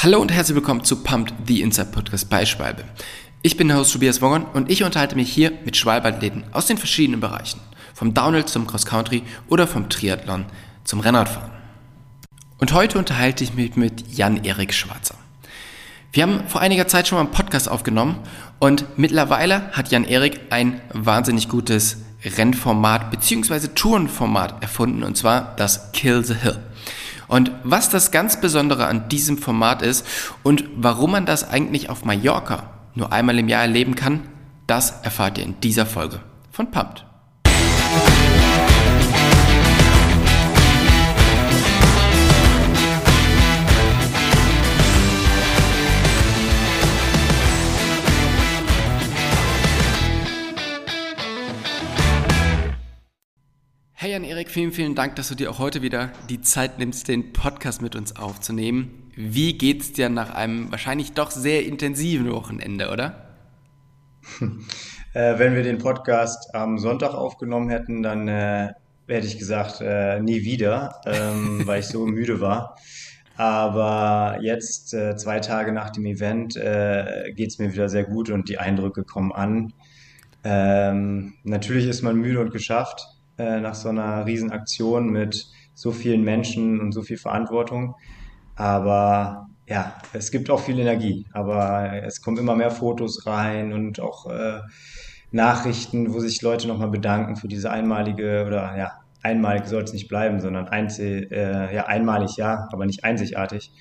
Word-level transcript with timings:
Hallo 0.00 0.20
und 0.20 0.30
herzlich 0.30 0.54
willkommen 0.54 0.84
zu 0.84 1.02
Pumped, 1.02 1.34
the 1.48 1.60
Inside 1.60 1.88
Podcast 1.90 2.30
bei 2.30 2.46
Schwalbe. 2.46 2.84
Ich 3.42 3.56
bin 3.56 3.66
der 3.66 3.78
Host 3.78 3.92
Tobias 3.92 4.22
Wongern 4.22 4.44
und 4.44 4.70
ich 4.70 4.84
unterhalte 4.84 5.16
mich 5.16 5.28
hier 5.28 5.50
mit 5.64 5.76
Schwalbe-Athleten 5.76 6.44
aus 6.52 6.66
den 6.66 6.78
verschiedenen 6.78 7.18
Bereichen. 7.18 7.58
Vom 7.94 8.14
Downhill 8.14 8.44
zum 8.44 8.68
Cross 8.68 8.86
Country 8.86 9.24
oder 9.48 9.66
vom 9.66 9.88
Triathlon 9.88 10.44
zum 10.84 11.00
Rennradfahren. 11.00 11.50
Und 12.58 12.72
heute 12.72 12.96
unterhalte 12.96 13.42
ich 13.42 13.54
mich 13.54 13.74
mit 13.74 14.16
Jan-Erik 14.16 14.72
Schwarzer. 14.72 15.16
Wir 16.12 16.22
haben 16.22 16.46
vor 16.46 16.60
einiger 16.60 16.86
Zeit 16.86 17.08
schon 17.08 17.18
mal 17.18 17.24
einen 17.24 17.32
Podcast 17.32 17.68
aufgenommen 17.68 18.20
und 18.60 18.84
mittlerweile 18.96 19.72
hat 19.72 19.90
Jan-Erik 19.90 20.42
ein 20.50 20.80
wahnsinnig 20.94 21.48
gutes 21.48 21.96
Rennformat 22.24 23.10
bzw. 23.10 23.66
Tourenformat 23.74 24.62
erfunden 24.62 25.02
und 25.02 25.16
zwar 25.16 25.56
das 25.56 25.90
Kill 25.90 26.24
the 26.24 26.34
Hill. 26.34 26.60
Und 27.28 27.52
was 27.62 27.90
das 27.90 28.10
ganz 28.10 28.40
Besondere 28.40 28.86
an 28.86 29.08
diesem 29.08 29.38
Format 29.38 29.82
ist 29.82 30.04
und 30.42 30.64
warum 30.76 31.12
man 31.12 31.26
das 31.26 31.48
eigentlich 31.48 31.90
auf 31.90 32.04
Mallorca 32.04 32.70
nur 32.94 33.12
einmal 33.12 33.38
im 33.38 33.48
Jahr 33.48 33.62
erleben 33.62 33.94
kann, 33.94 34.22
das 34.66 35.00
erfahrt 35.02 35.38
ihr 35.38 35.44
in 35.44 35.60
dieser 35.60 35.86
Folge 35.86 36.20
von 36.50 36.70
Pumped. 36.70 37.07
Hey 54.18 54.24
Jan-Erik, 54.24 54.50
vielen, 54.50 54.72
vielen 54.72 54.94
Dank, 54.96 55.14
dass 55.14 55.28
du 55.28 55.36
dir 55.36 55.48
auch 55.48 55.60
heute 55.60 55.80
wieder 55.80 56.10
die 56.28 56.40
Zeit 56.40 56.80
nimmst, 56.80 57.06
den 57.06 57.32
Podcast 57.32 57.80
mit 57.80 57.94
uns 57.94 58.16
aufzunehmen. 58.16 59.12
Wie 59.14 59.56
geht's 59.56 59.92
dir 59.92 60.08
nach 60.08 60.34
einem 60.34 60.72
wahrscheinlich 60.72 61.12
doch 61.12 61.30
sehr 61.30 61.64
intensiven 61.64 62.28
Wochenende, 62.32 62.90
oder? 62.90 63.28
Äh, 65.14 65.38
wenn 65.38 65.54
wir 65.54 65.62
den 65.62 65.78
Podcast 65.78 66.54
am 66.54 66.78
Sonntag 66.78 67.14
aufgenommen 67.14 67.70
hätten, 67.70 68.02
dann 68.02 68.28
äh, 68.28 68.72
hätte 69.06 69.26
ich 69.26 69.38
gesagt, 69.38 69.80
äh, 69.80 70.20
nie 70.20 70.42
wieder, 70.42 71.00
ähm, 71.06 71.62
weil 71.66 71.80
ich 71.80 71.86
so 71.86 72.04
müde 72.04 72.40
war. 72.40 72.76
Aber 73.36 74.38
jetzt, 74.42 74.92
äh, 74.92 75.16
zwei 75.16 75.40
Tage 75.40 75.72
nach 75.72 75.90
dem 75.90 76.04
Event, 76.04 76.56
äh, 76.56 77.32
geht's 77.34 77.58
mir 77.58 77.72
wieder 77.72 77.88
sehr 77.88 78.04
gut 78.04 78.28
und 78.30 78.50
die 78.50 78.58
Eindrücke 78.58 79.04
kommen 79.04 79.32
an. 79.32 79.72
Ähm, 80.44 81.34
natürlich 81.42 81.86
ist 81.86 82.02
man 82.02 82.16
müde 82.16 82.40
und 82.40 82.52
geschafft 82.52 83.17
äh, 83.38 83.60
nach 83.60 83.74
so 83.74 83.88
einer 83.88 84.26
Riesenaktion 84.26 85.08
mit 85.10 85.48
so 85.74 85.92
vielen 85.92 86.22
Menschen 86.22 86.80
und 86.80 86.92
so 86.92 87.02
viel 87.02 87.18
Verantwortung. 87.18 87.94
Aber 88.56 89.48
ja, 89.68 89.94
es 90.12 90.30
gibt 90.30 90.50
auch 90.50 90.60
viel 90.60 90.78
Energie. 90.78 91.26
Aber 91.32 92.02
es 92.04 92.20
kommen 92.22 92.38
immer 92.38 92.56
mehr 92.56 92.70
Fotos 92.70 93.26
rein 93.26 93.72
und 93.72 94.00
auch 94.00 94.26
äh, 94.30 94.60
Nachrichten, 95.30 96.14
wo 96.14 96.20
sich 96.20 96.42
Leute 96.42 96.68
nochmal 96.68 96.88
bedanken 96.88 97.36
für 97.36 97.48
diese 97.48 97.70
einmalige 97.70 98.44
oder 98.46 98.76
ja, 98.76 98.92
einmalig 99.22 99.66
soll 99.66 99.82
es 99.82 99.92
nicht 99.92 100.08
bleiben, 100.08 100.40
sondern 100.40 100.68
einzel, 100.68 101.28
äh, 101.30 101.74
ja, 101.74 101.86
einmalig 101.86 102.36
ja, 102.36 102.66
aber 102.72 102.86
nicht 102.86 103.04
einzigartig. 103.04 103.72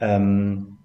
Ähm, 0.00 0.78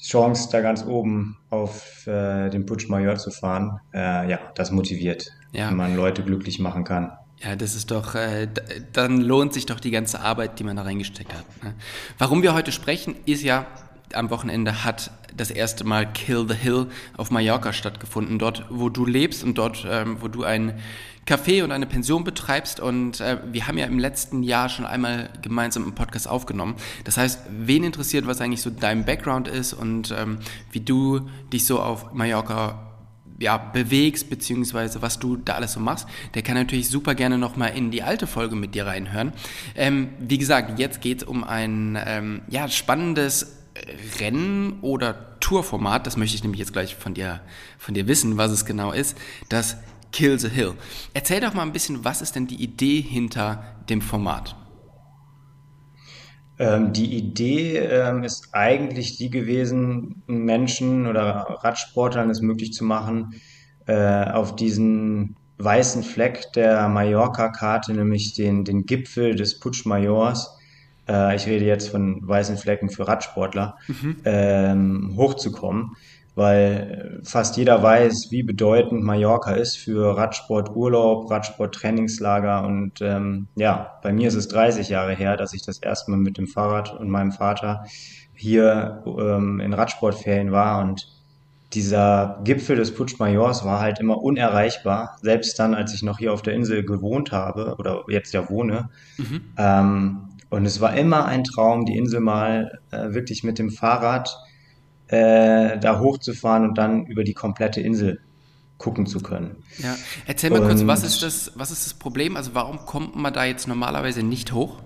Chance, 0.00 0.48
da 0.50 0.60
ganz 0.60 0.84
oben 0.84 1.38
auf 1.48 2.06
äh, 2.06 2.50
den 2.50 2.66
Putsch 2.66 2.88
Major 2.88 3.16
zu 3.16 3.30
fahren, 3.30 3.78
äh, 3.94 4.28
ja, 4.28 4.40
das 4.56 4.72
motiviert, 4.72 5.30
ja. 5.52 5.68
wenn 5.68 5.76
man 5.76 5.96
Leute 5.96 6.24
glücklich 6.24 6.58
machen 6.58 6.84
kann. 6.84 7.12
Ja, 7.44 7.56
das 7.56 7.74
ist 7.74 7.90
doch, 7.90 8.14
äh, 8.14 8.48
dann 8.92 9.20
lohnt 9.20 9.52
sich 9.52 9.66
doch 9.66 9.80
die 9.80 9.90
ganze 9.90 10.20
Arbeit, 10.20 10.58
die 10.60 10.64
man 10.64 10.76
da 10.76 10.82
reingesteckt 10.82 11.32
hat. 11.34 11.44
Ne? 11.62 11.74
Warum 12.18 12.42
wir 12.42 12.54
heute 12.54 12.70
sprechen, 12.70 13.16
ist 13.26 13.42
ja, 13.42 13.66
am 14.14 14.30
Wochenende 14.30 14.84
hat 14.84 15.10
das 15.36 15.50
erste 15.50 15.84
Mal 15.84 16.12
Kill 16.12 16.46
the 16.48 16.54
Hill 16.54 16.86
auf 17.16 17.30
Mallorca 17.30 17.72
stattgefunden, 17.72 18.38
dort, 18.38 18.66
wo 18.68 18.90
du 18.90 19.06
lebst 19.06 19.42
und 19.42 19.56
dort, 19.58 19.84
ähm, 19.88 20.18
wo 20.20 20.28
du 20.28 20.44
ein 20.44 20.78
Café 21.26 21.64
und 21.64 21.72
eine 21.72 21.86
Pension 21.86 22.22
betreibst. 22.22 22.78
Und 22.78 23.20
äh, 23.20 23.38
wir 23.50 23.66
haben 23.66 23.78
ja 23.78 23.86
im 23.86 23.98
letzten 23.98 24.42
Jahr 24.42 24.68
schon 24.68 24.86
einmal 24.86 25.30
gemeinsam 25.40 25.84
einen 25.84 25.94
Podcast 25.94 26.28
aufgenommen. 26.28 26.76
Das 27.04 27.16
heißt, 27.16 27.40
wen 27.50 27.82
interessiert, 27.82 28.26
was 28.26 28.40
eigentlich 28.40 28.62
so 28.62 28.70
dein 28.70 29.04
Background 29.04 29.48
ist 29.48 29.72
und 29.72 30.14
ähm, 30.16 30.38
wie 30.70 30.80
du 30.80 31.28
dich 31.52 31.66
so 31.66 31.80
auf 31.80 32.12
Mallorca 32.12 32.91
ja, 33.42 33.58
bewegst, 33.58 34.30
beziehungsweise 34.30 35.02
was 35.02 35.18
du 35.18 35.36
da 35.36 35.54
alles 35.54 35.72
so 35.72 35.80
machst, 35.80 36.06
der 36.34 36.42
kann 36.42 36.54
natürlich 36.54 36.88
super 36.88 37.14
gerne 37.14 37.38
nochmal 37.38 37.76
in 37.76 37.90
die 37.90 38.02
alte 38.02 38.26
Folge 38.26 38.56
mit 38.56 38.74
dir 38.74 38.86
reinhören. 38.86 39.32
Ähm, 39.74 40.10
wie 40.18 40.38
gesagt, 40.38 40.78
jetzt 40.78 41.00
geht 41.00 41.22
es 41.22 41.28
um 41.28 41.44
ein 41.44 41.98
ähm, 42.06 42.42
ja, 42.48 42.68
spannendes 42.68 43.58
Rennen- 44.20 44.78
oder 44.80 45.38
Tourformat, 45.40 46.06
das 46.06 46.16
möchte 46.16 46.36
ich 46.36 46.42
nämlich 46.42 46.60
jetzt 46.60 46.72
gleich 46.72 46.94
von 46.94 47.14
dir, 47.14 47.40
von 47.78 47.94
dir 47.94 48.06
wissen, 48.06 48.36
was 48.36 48.50
es 48.50 48.64
genau 48.64 48.92
ist, 48.92 49.16
das 49.48 49.76
Kill 50.12 50.38
the 50.38 50.48
Hill. 50.48 50.74
Erzähl 51.14 51.40
doch 51.40 51.54
mal 51.54 51.62
ein 51.62 51.72
bisschen, 51.72 52.04
was 52.04 52.22
ist 52.22 52.36
denn 52.36 52.46
die 52.46 52.62
Idee 52.62 53.00
hinter 53.00 53.64
dem 53.88 54.02
Format? 54.02 54.54
Ähm, 56.62 56.92
die 56.92 57.16
Idee 57.16 57.78
ähm, 57.78 58.22
ist 58.22 58.50
eigentlich 58.52 59.16
die 59.16 59.30
gewesen, 59.30 60.22
Menschen 60.28 61.08
oder 61.08 61.58
Radsportlern 61.64 62.30
es 62.30 62.40
möglich 62.40 62.72
zu 62.72 62.84
machen, 62.84 63.34
äh, 63.86 64.30
auf 64.30 64.54
diesen 64.54 65.34
weißen 65.58 66.04
Fleck 66.04 66.52
der 66.52 66.88
Mallorca-Karte, 66.88 67.92
nämlich 67.92 68.34
den, 68.34 68.64
den 68.64 68.86
Gipfel 68.86 69.34
des 69.34 69.58
Putsch 69.58 69.86
Majors, 69.86 70.56
äh, 71.08 71.34
ich 71.34 71.46
rede 71.46 71.64
jetzt 71.64 71.88
von 71.88 72.20
weißen 72.28 72.56
Flecken 72.56 72.90
für 72.90 73.08
Radsportler, 73.08 73.76
mhm. 73.88 74.16
ähm, 74.24 75.14
hochzukommen 75.16 75.96
weil 76.34 77.20
fast 77.24 77.56
jeder 77.56 77.82
weiß, 77.82 78.28
wie 78.30 78.42
bedeutend 78.42 79.02
Mallorca 79.02 79.52
ist 79.52 79.76
für 79.76 80.16
Radsporturlaub, 80.16 81.30
Radsporttrainingslager 81.30 82.64
und 82.64 83.00
ähm, 83.02 83.48
ja, 83.54 83.98
bei 84.02 84.12
mir 84.12 84.28
ist 84.28 84.34
es 84.34 84.48
30 84.48 84.88
Jahre 84.88 85.14
her, 85.14 85.36
dass 85.36 85.52
ich 85.52 85.62
das 85.62 85.78
erste 85.78 86.10
Mal 86.10 86.18
mit 86.18 86.38
dem 86.38 86.46
Fahrrad 86.46 86.98
und 86.98 87.10
meinem 87.10 87.32
Vater 87.32 87.84
hier 88.34 89.02
ähm, 89.06 89.60
in 89.60 89.74
Radsportferien 89.74 90.52
war 90.52 90.80
und 90.82 91.06
dieser 91.74 92.40
Gipfel 92.44 92.76
des 92.76 92.94
Putsch 92.94 93.18
Majors 93.18 93.64
war 93.64 93.80
halt 93.80 93.98
immer 93.98 94.22
unerreichbar, 94.22 95.16
selbst 95.22 95.58
dann, 95.58 95.74
als 95.74 95.94
ich 95.94 96.02
noch 96.02 96.18
hier 96.18 96.32
auf 96.32 96.42
der 96.42 96.54
Insel 96.54 96.84
gewohnt 96.84 97.32
habe 97.32 97.76
oder 97.78 98.04
jetzt 98.08 98.34
ja 98.34 98.48
wohne. 98.50 98.90
Mhm. 99.16 99.40
Ähm, 99.56 100.18
und 100.50 100.66
es 100.66 100.82
war 100.82 100.94
immer 100.94 101.24
ein 101.24 101.44
Traum, 101.44 101.86
die 101.86 101.96
Insel 101.96 102.20
mal 102.20 102.80
äh, 102.90 103.14
wirklich 103.14 103.42
mit 103.42 103.58
dem 103.58 103.70
Fahrrad 103.70 104.36
äh, 105.12 105.78
da 105.78 106.00
hochzufahren 106.00 106.64
und 106.68 106.78
dann 106.78 107.04
über 107.04 107.22
die 107.22 107.34
komplette 107.34 107.82
Insel 107.82 108.20
gucken 108.78 109.06
zu 109.06 109.20
können. 109.20 109.62
Ja, 109.78 109.94
erzähl 110.26 110.50
mal 110.50 110.60
und, 110.60 110.68
kurz, 110.68 110.86
was 110.86 111.04
ist, 111.04 111.22
das, 111.22 111.52
was 111.54 111.70
ist 111.70 111.84
das 111.86 111.94
Problem? 111.94 112.36
Also 112.36 112.54
warum 112.54 112.78
kommt 112.86 113.14
man 113.14 113.32
da 113.32 113.44
jetzt 113.44 113.68
normalerweise 113.68 114.22
nicht 114.22 114.52
hoch? 114.52 114.80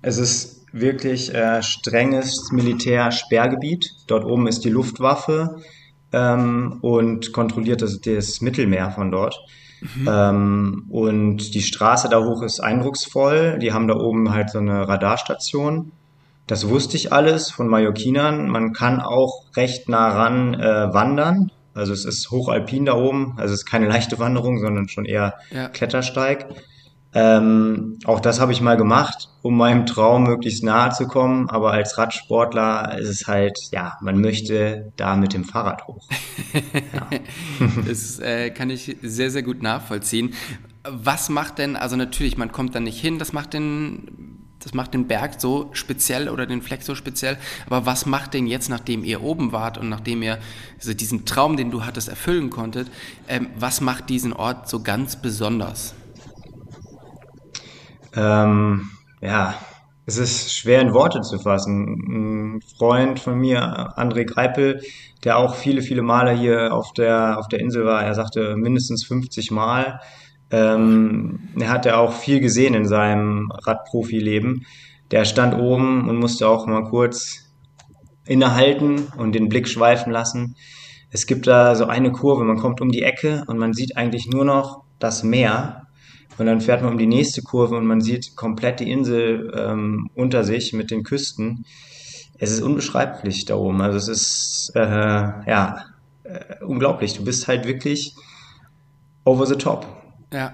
Es 0.00 0.16
ist 0.16 0.64
wirklich 0.72 1.34
äh, 1.34 1.62
strenges 1.62 2.50
Militärsperrgebiet. 2.52 3.90
Dort 4.06 4.24
oben 4.24 4.46
ist 4.46 4.64
die 4.64 4.70
Luftwaffe 4.70 5.60
ähm, 6.12 6.78
und 6.80 7.32
kontrolliert 7.32 7.82
das, 7.82 8.00
das 8.00 8.40
Mittelmeer 8.40 8.92
von 8.92 9.10
dort. 9.10 9.36
Mhm. 9.80 10.08
Ähm, 10.08 10.84
und 10.88 11.54
die 11.54 11.62
Straße 11.62 12.08
da 12.08 12.22
hoch 12.22 12.42
ist 12.42 12.60
eindrucksvoll. 12.60 13.58
Die 13.58 13.72
haben 13.72 13.88
da 13.88 13.96
oben 13.96 14.32
halt 14.32 14.50
so 14.50 14.58
eine 14.58 14.86
Radarstation 14.86 15.90
das 16.46 16.68
wusste 16.68 16.96
ich 16.96 17.12
alles 17.12 17.50
von 17.50 17.68
Mallorquinern. 17.68 18.48
Man 18.48 18.72
kann 18.72 19.00
auch 19.00 19.44
recht 19.56 19.88
nah 19.88 20.08
ran 20.08 20.54
äh, 20.54 20.92
wandern. 20.92 21.50
Also 21.72 21.92
es 21.92 22.04
ist 22.04 22.30
hochalpin 22.30 22.84
da 22.84 22.94
oben. 22.94 23.34
Also 23.36 23.54
es 23.54 23.60
ist 23.60 23.66
keine 23.66 23.88
leichte 23.88 24.18
Wanderung, 24.18 24.58
sondern 24.58 24.88
schon 24.88 25.06
eher 25.06 25.34
ja. 25.50 25.68
Klettersteig. 25.68 26.46
Ähm, 27.16 27.98
auch 28.04 28.18
das 28.18 28.40
habe 28.40 28.50
ich 28.50 28.60
mal 28.60 28.76
gemacht, 28.76 29.28
um 29.40 29.56
meinem 29.56 29.86
Traum 29.86 30.24
möglichst 30.24 30.64
nahe 30.64 30.90
zu 30.90 31.06
kommen. 31.06 31.48
Aber 31.48 31.72
als 31.72 31.96
Radsportler 31.96 32.98
ist 32.98 33.08
es 33.08 33.26
halt, 33.26 33.58
ja, 33.70 33.96
man 34.00 34.20
möchte 34.20 34.92
da 34.96 35.16
mit 35.16 35.32
dem 35.32 35.44
Fahrrad 35.44 35.86
hoch. 35.86 36.08
Ja. 36.92 37.08
das 37.86 38.18
äh, 38.18 38.50
kann 38.50 38.68
ich 38.68 38.96
sehr, 39.02 39.30
sehr 39.30 39.42
gut 39.42 39.62
nachvollziehen. 39.62 40.34
Was 40.88 41.30
macht 41.30 41.58
denn, 41.58 41.76
also 41.76 41.96
natürlich, 41.96 42.36
man 42.36 42.52
kommt 42.52 42.74
da 42.74 42.80
nicht 42.80 43.00
hin, 43.00 43.18
das 43.18 43.32
macht 43.32 43.54
den 43.54 44.33
das 44.64 44.72
macht 44.74 44.94
den 44.94 45.06
Berg 45.06 45.40
so 45.40 45.68
speziell 45.72 46.28
oder 46.28 46.46
den 46.46 46.62
Fleck 46.62 46.82
so 46.82 46.94
speziell. 46.94 47.36
Aber 47.66 47.84
was 47.86 48.06
macht 48.06 48.34
denn 48.34 48.46
jetzt, 48.46 48.70
nachdem 48.70 49.04
ihr 49.04 49.22
oben 49.22 49.52
wart 49.52 49.76
und 49.76 49.90
nachdem 49.90 50.22
ihr 50.22 50.38
also 50.78 50.94
diesen 50.94 51.26
Traum, 51.26 51.56
den 51.56 51.70
du 51.70 51.84
hattest, 51.84 52.08
erfüllen 52.08 52.50
konntet, 52.50 52.90
ähm, 53.28 53.48
was 53.58 53.80
macht 53.80 54.08
diesen 54.08 54.32
Ort 54.32 54.68
so 54.68 54.82
ganz 54.82 55.16
besonders? 55.16 55.94
Ähm, 58.16 58.90
ja, 59.20 59.54
es 60.06 60.16
ist 60.16 60.54
schwer 60.54 60.80
in 60.80 60.94
Worte 60.94 61.20
zu 61.20 61.38
fassen. 61.38 62.56
Ein 62.56 62.60
Freund 62.78 63.20
von 63.20 63.38
mir, 63.38 63.60
André 63.96 64.24
Greipel, 64.24 64.82
der 65.24 65.38
auch 65.38 65.54
viele, 65.54 65.82
viele 65.82 66.02
Male 66.02 66.32
hier 66.32 66.72
auf 66.72 66.92
der, 66.92 67.38
auf 67.38 67.48
der 67.48 67.60
Insel 67.60 67.84
war, 67.84 68.02
er 68.02 68.14
sagte 68.14 68.56
mindestens 68.56 69.04
50 69.04 69.50
Mal, 69.50 70.00
ähm, 70.50 71.48
er 71.58 71.70
hat 71.70 71.86
ja 71.86 71.96
auch 71.98 72.12
viel 72.12 72.40
gesehen 72.40 72.74
in 72.74 72.86
seinem 72.86 73.50
Radprofi-Leben. 73.50 74.66
Der 75.10 75.24
stand 75.24 75.54
oben 75.54 76.08
und 76.08 76.16
musste 76.18 76.48
auch 76.48 76.66
mal 76.66 76.84
kurz 76.84 77.52
innehalten 78.26 79.08
und 79.16 79.34
den 79.34 79.48
Blick 79.48 79.68
schweifen 79.68 80.12
lassen. 80.12 80.56
Es 81.10 81.26
gibt 81.26 81.46
da 81.46 81.74
so 81.74 81.86
eine 81.86 82.10
Kurve, 82.10 82.44
man 82.44 82.58
kommt 82.58 82.80
um 82.80 82.90
die 82.90 83.02
Ecke 83.02 83.44
und 83.46 83.58
man 83.58 83.72
sieht 83.72 83.96
eigentlich 83.96 84.26
nur 84.26 84.44
noch 84.44 84.82
das 84.98 85.22
Meer. 85.22 85.86
Und 86.38 86.46
dann 86.46 86.60
fährt 86.60 86.82
man 86.82 86.92
um 86.92 86.98
die 86.98 87.06
nächste 87.06 87.42
Kurve 87.42 87.76
und 87.76 87.86
man 87.86 88.00
sieht 88.00 88.34
komplett 88.34 88.80
die 88.80 88.90
Insel 88.90 89.52
ähm, 89.56 90.10
unter 90.14 90.42
sich 90.42 90.72
mit 90.72 90.90
den 90.90 91.04
Küsten. 91.04 91.64
Es 92.38 92.50
ist 92.50 92.62
unbeschreiblich 92.62 93.44
da 93.44 93.54
oben. 93.54 93.80
Also 93.80 93.98
es 93.98 94.08
ist 94.08 94.72
äh, 94.74 94.80
ja 94.80 95.84
äh, 96.24 96.64
unglaublich. 96.64 97.14
Du 97.14 97.24
bist 97.24 97.46
halt 97.46 97.66
wirklich 97.66 98.16
over 99.24 99.46
the 99.46 99.54
top. 99.54 99.86
Ja, 100.34 100.52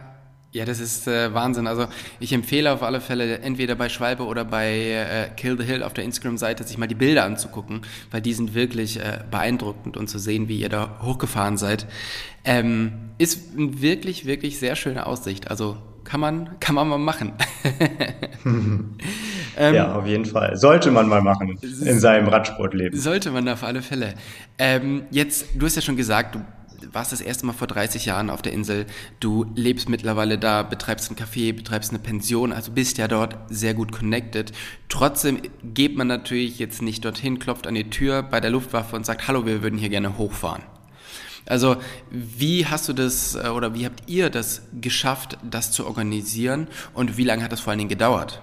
ja, 0.53 0.65
das 0.65 0.81
ist 0.81 1.07
äh, 1.07 1.33
Wahnsinn. 1.33 1.69
Also 1.69 1.87
ich 2.19 2.33
empfehle 2.33 2.73
auf 2.73 2.83
alle 2.83 3.01
Fälle 3.01 3.39
entweder 3.39 3.77
bei 3.77 3.89
Schwalbe 3.89 4.25
oder 4.25 4.45
bei 4.45 4.73
äh, 4.73 5.29
Kill 5.37 5.57
the 5.57 5.65
Hill 5.65 5.85
auf 5.85 5.95
der 5.95 6.03
Instagram-Seite 6.05 6.65
sich 6.65 6.77
mal 6.77 6.89
die 6.89 6.97
Bilder 6.97 7.25
anzugucken, 7.25 7.83
weil 8.11 8.21
die 8.21 8.33
sind 8.33 8.53
wirklich 8.53 8.99
äh, 8.99 9.21
beeindruckend 9.31 9.97
und 9.97 10.09
zu 10.09 10.19
sehen, 10.19 10.49
wie 10.49 10.59
ihr 10.59 10.69
da 10.69 10.99
hochgefahren 11.03 11.57
seid. 11.57 11.87
Ähm, 12.45 12.93
ist 13.19 13.57
eine 13.57 13.81
wirklich, 13.81 14.27
wirklich 14.27 14.59
sehr 14.59 14.75
schöne 14.75 15.07
Aussicht. 15.07 15.49
Also 15.49 15.77
kann 16.03 16.19
man, 16.19 16.51
kann 16.61 16.75
man 16.75 16.89
mal 16.89 16.99
machen. 16.99 17.33
ähm, 18.45 19.75
ja, 19.75 19.95
auf 19.95 20.07
jeden 20.07 20.25
Fall. 20.25 20.57
Sollte 20.57 20.91
man 20.91 21.09
mal 21.09 21.23
machen 21.23 21.61
in 21.63 22.01
seinem 22.01 22.27
Radsportleben. 22.27 22.99
Sollte 22.99 23.31
man 23.31 23.49
auf 23.49 23.63
alle 23.63 23.83
Fälle. 23.83 24.15
Ähm, 24.59 25.05
jetzt, 25.13 25.47
du 25.55 25.65
hast 25.65 25.77
ja 25.77 25.83
schon 25.83 25.97
gesagt, 25.97 26.35
du 26.35 26.41
warst 26.93 27.13
das 27.13 27.21
erste 27.21 27.47
Mal 27.47 27.53
vor 27.53 27.67
30 27.67 28.07
Jahren 28.07 28.31
auf 28.31 28.43
der 28.43 28.53
Insel, 28.53 28.87
du 29.21 29.47
lebst 29.55 29.89
mittlerweile 29.89 30.39
da, 30.39 30.63
betreibst 30.63 31.11
ein 31.11 31.17
Café, 31.17 31.55
betreibst 31.55 31.91
eine 31.91 31.99
Pension, 31.99 32.53
also 32.53 32.73
bist 32.73 32.99
ja 32.99 33.09
dort 33.09 33.37
sehr 33.49 33.75
gut 33.75 33.93
connected. 33.93 34.53
Trotzdem 34.89 35.41
geht 35.63 35.97
man 35.97 36.07
natürlich 36.07 36.59
jetzt 36.59 36.83
nicht 36.83 37.05
dorthin, 37.05 37.39
klopft 37.39 37.67
an 37.67 37.75
die 37.75 37.91
Tür 37.91 38.23
bei 38.23 38.41
der 38.41 38.51
Luftwaffe 38.51 38.97
und 38.97 39.07
sagt, 39.07 39.29
hallo, 39.29 39.47
wir 39.47 39.63
würden 39.63 39.79
hier 39.79 39.89
gerne 39.89 40.19
hochfahren. 40.19 40.63
Also 41.47 41.77
wie 42.11 42.67
hast 42.67 42.89
du 42.89 42.93
das 42.93 43.35
äh, 43.35 43.49
oder 43.49 43.75
wie 43.75 43.85
habt 43.85 44.09
ihr 44.09 44.31
das 44.31 44.63
geschafft, 44.81 45.39
das 45.43 45.73
zu 45.73 45.87
organisieren 45.87 46.69
und 46.95 47.17
wie 47.17 47.25
lange 47.25 47.43
hat 47.43 47.53
das 47.53 47.61
vor 47.61 47.71
allen 47.71 47.79
Dingen 47.79 47.89
gedauert? 47.89 48.41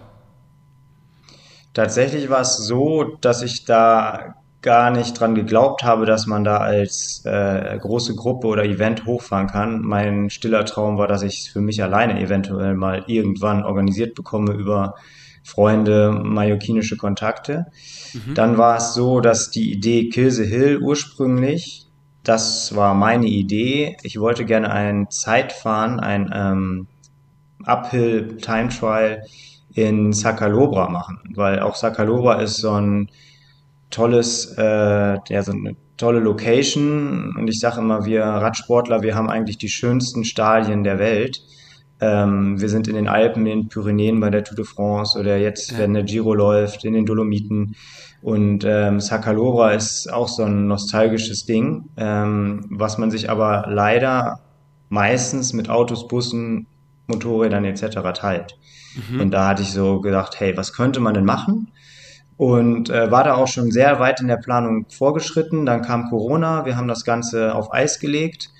Tatsächlich 1.73 2.29
war 2.29 2.41
es 2.41 2.57
so, 2.57 3.17
dass 3.21 3.43
ich 3.43 3.65
da 3.65 4.35
gar 4.61 4.89
nicht 4.89 5.19
dran 5.19 5.35
geglaubt 5.35 5.83
habe, 5.83 6.05
dass 6.05 6.25
man 6.25 6.43
da 6.43 6.57
als 6.57 7.21
äh, 7.25 7.77
große 7.77 8.15
Gruppe 8.15 8.47
oder 8.47 8.65
Event 8.65 9.05
hochfahren 9.05 9.47
kann. 9.47 9.81
Mein 9.81 10.29
stiller 10.29 10.65
Traum 10.65 10.97
war, 10.97 11.07
dass 11.07 11.21
ich 11.21 11.41
es 11.41 11.47
für 11.47 11.61
mich 11.61 11.83
alleine 11.83 12.19
eventuell 12.19 12.75
mal 12.75 13.03
irgendwann 13.07 13.63
organisiert 13.63 14.15
bekomme 14.15 14.53
über 14.53 14.95
Freunde, 15.43 16.11
mallorquinische 16.11 16.97
Kontakte. 16.97 17.67
Mhm. 18.13 18.33
Dann 18.33 18.57
war 18.57 18.77
es 18.77 18.93
so, 18.93 19.21
dass 19.21 19.49
die 19.51 19.71
Idee 19.71 20.09
Kilse 20.09 20.43
Hill 20.43 20.79
ursprünglich, 20.81 21.87
das 22.23 22.75
war 22.75 22.93
meine 22.95 23.27
Idee. 23.27 23.95
Ich 24.03 24.19
wollte 24.19 24.43
gerne 24.43 24.71
ein 24.71 25.09
Zeitfahren, 25.09 25.99
ein 26.01 26.29
ähm, 26.33 26.87
Uphill 27.63 28.37
Time 28.37 28.69
Trial 28.69 29.23
in 29.73 30.11
Sakalobra 30.11 30.89
machen, 30.89 31.19
weil 31.35 31.59
auch 31.59 31.75
Sakalobra 31.75 32.41
ist 32.41 32.57
so 32.57 32.71
ein 32.71 33.09
tolles, 33.89 34.55
äh, 34.57 35.17
ja, 35.29 35.43
so 35.43 35.51
eine 35.51 35.75
tolle 35.97 36.19
Location. 36.19 37.35
Und 37.37 37.47
ich 37.47 37.59
sage 37.59 37.79
immer, 37.79 38.05
wir 38.05 38.23
Radsportler, 38.23 39.01
wir 39.01 39.15
haben 39.15 39.29
eigentlich 39.29 39.57
die 39.57 39.69
schönsten 39.69 40.23
Stadien 40.23 40.83
der 40.83 40.99
Welt. 40.99 41.41
Ähm, 41.99 42.61
wir 42.61 42.69
sind 42.69 42.87
in 42.87 42.95
den 42.95 43.07
Alpen, 43.07 43.45
in 43.47 43.61
den 43.61 43.69
Pyrenäen 43.69 44.19
bei 44.19 44.29
der 44.29 44.43
Tour 44.43 44.55
de 44.55 44.65
France 44.65 45.17
oder 45.19 45.37
jetzt, 45.37 45.71
ja. 45.71 45.79
wenn 45.79 45.93
der 45.93 46.03
Giro 46.03 46.33
läuft, 46.33 46.85
in 46.85 46.93
den 46.93 47.05
Dolomiten. 47.05 47.75
Und 48.21 48.63
ähm, 48.65 48.99
Sakalora 48.99 49.71
ist 49.71 50.11
auch 50.11 50.27
so 50.27 50.43
ein 50.43 50.67
nostalgisches 50.67 51.45
Ding, 51.45 51.85
ähm, 51.97 52.65
was 52.69 52.97
man 52.97 53.09
sich 53.09 53.29
aber 53.29 53.65
leider 53.67 54.41
meistens 54.89 55.53
mit 55.53 55.69
Autos, 55.69 56.07
Bussen, 56.07 56.67
Motorrädern 57.07 57.65
etc. 57.65 57.97
teilt. 58.13 58.57
Mhm. 59.09 59.21
Und 59.21 59.31
da 59.31 59.47
hatte 59.47 59.63
ich 59.63 59.71
so 59.71 60.01
gedacht, 60.01 60.39
hey, 60.39 60.55
was 60.57 60.73
könnte 60.73 60.99
man 60.99 61.13
denn 61.13 61.25
machen? 61.25 61.71
Und 62.37 62.89
äh, 62.89 63.11
war 63.11 63.23
da 63.23 63.35
auch 63.35 63.47
schon 63.47 63.71
sehr 63.71 63.99
weit 63.99 64.21
in 64.21 64.27
der 64.27 64.37
Planung 64.37 64.85
vorgeschritten. 64.89 65.65
Dann 65.65 65.81
kam 65.81 66.09
Corona, 66.09 66.65
wir 66.65 66.77
haben 66.77 66.87
das 66.87 67.03
Ganze 67.03 67.55
auf 67.55 67.73
Eis 67.73 67.99
gelegt 67.99 68.51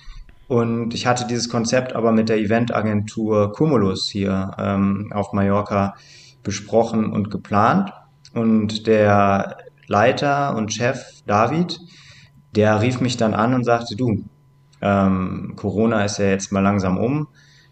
und 0.48 0.94
ich 0.94 1.06
hatte 1.06 1.26
dieses 1.26 1.48
Konzept 1.48 1.94
aber 1.94 2.10
mit 2.10 2.28
der 2.28 2.38
Eventagentur 2.38 3.52
Cumulus 3.52 4.08
hier 4.08 4.52
ähm, 4.58 5.12
auf 5.14 5.32
Mallorca 5.32 5.94
besprochen 6.42 7.12
und 7.12 7.30
geplant. 7.30 7.92
Und 8.34 8.86
der 8.86 9.58
Leiter 9.86 10.56
und 10.56 10.72
Chef 10.72 11.22
David, 11.26 11.78
der 12.56 12.80
rief 12.80 13.00
mich 13.00 13.16
dann 13.16 13.34
an 13.34 13.54
und 13.54 13.64
sagte, 13.64 13.94
du, 13.96 14.24
ähm, 14.80 15.52
Corona 15.56 16.04
ist 16.04 16.18
ja 16.18 16.26
jetzt 16.26 16.52
mal 16.52 16.60
langsam 16.60 16.98
um, 16.98 17.28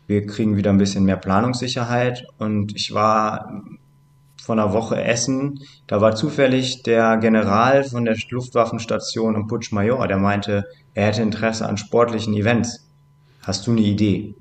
wir 0.06 0.26
kriegen 0.26 0.56
wieder 0.56 0.70
ein 0.70 0.78
bisschen 0.78 1.04
mehr 1.04 1.16
Planungssicherheit 1.16 2.26
und 2.38 2.74
ich 2.76 2.94
war 2.94 3.62
von 4.46 4.60
einer 4.60 4.72
Woche 4.72 5.02
Essen. 5.02 5.60
Da 5.88 6.00
war 6.00 6.14
zufällig 6.14 6.84
der 6.84 7.16
General 7.16 7.82
von 7.82 8.04
der 8.04 8.16
Luftwaffenstation 8.31 9.34
in 9.34 9.48
Puigmajor, 9.48 10.06
der 10.06 10.19
meinte, 10.19 10.66
er 10.94 11.08
hätte 11.08 11.22
Interesse 11.22 11.69
an 11.69 11.76
sportlichen 11.76 12.32
Events. 12.32 12.87
Hast 13.43 13.66
du 13.66 13.72
eine 13.72 13.81
Idee? 13.81 14.37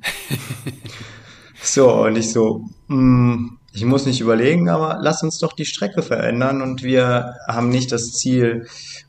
so, 1.62 2.04
und 2.06 2.16
ich 2.18 2.32
so, 2.32 2.66
mm, 2.88 3.58
ich 3.74 3.84
muss 3.84 4.06
nicht 4.06 4.22
überlegen, 4.22 4.70
aber 4.70 5.00
lass 5.02 5.24
uns 5.24 5.40
doch 5.40 5.54
die 5.54 5.66
Strecke 5.66 6.04
verändern 6.04 6.62
und 6.62 6.84
wir 6.84 7.34
haben 7.48 7.70
nicht 7.70 7.92
das 7.92 8.14
Ziel, 8.14 8.68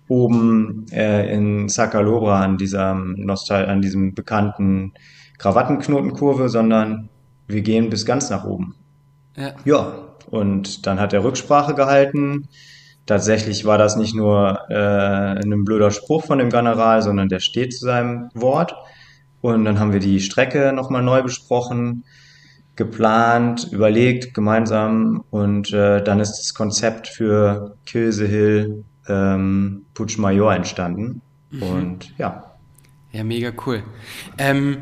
oben 0.08 0.86
äh, 0.92 1.30
in 1.34 1.68
Sakalobra 1.68 2.42
an, 2.42 2.58
dieser 2.58 2.94
Nostal 2.94 3.66
an 3.66 3.82
diesem 3.82 4.14
bekannten 4.14 4.94
Krawattenknotenkurve, 5.38 6.48
sondern 6.48 7.08
wir 7.48 7.60
gehen 7.62 7.90
bis 7.90 8.06
ganz 8.06 8.30
nach 8.30 8.44
oben. 8.44 8.76
Ja. 9.36 9.52
ja, 9.64 10.05
und 10.26 10.86
dann 10.86 11.00
hat 11.00 11.12
er 11.12 11.24
Rücksprache 11.24 11.74
gehalten. 11.74 12.48
Tatsächlich 13.06 13.64
war 13.64 13.78
das 13.78 13.96
nicht 13.96 14.14
nur 14.14 14.68
äh, 14.68 15.40
ein 15.40 15.64
blöder 15.64 15.90
Spruch 15.90 16.24
von 16.24 16.38
dem 16.38 16.50
General, 16.50 17.02
sondern 17.02 17.28
der 17.28 17.38
steht 17.38 17.72
zu 17.72 17.84
seinem 17.84 18.30
Wort. 18.34 18.74
Und 19.40 19.64
dann 19.64 19.78
haben 19.78 19.92
wir 19.92 20.00
die 20.00 20.20
Strecke 20.20 20.72
nochmal 20.72 21.02
neu 21.02 21.22
besprochen, 21.22 22.04
geplant, 22.74 23.68
überlegt 23.70 24.34
gemeinsam 24.34 25.24
und 25.30 25.72
äh, 25.72 26.02
dann 26.02 26.20
ist 26.20 26.36
das 26.36 26.52
Konzept 26.52 27.08
für 27.08 27.76
Kilse 27.86 28.26
Hill 28.26 28.84
ähm, 29.08 29.86
Puigmajor 29.94 30.54
entstanden. 30.54 31.22
Mhm. 31.50 31.62
Und 31.62 32.18
ja. 32.18 32.56
Ja, 33.12 33.24
mega 33.24 33.52
cool. 33.64 33.82
Ähm, 34.36 34.78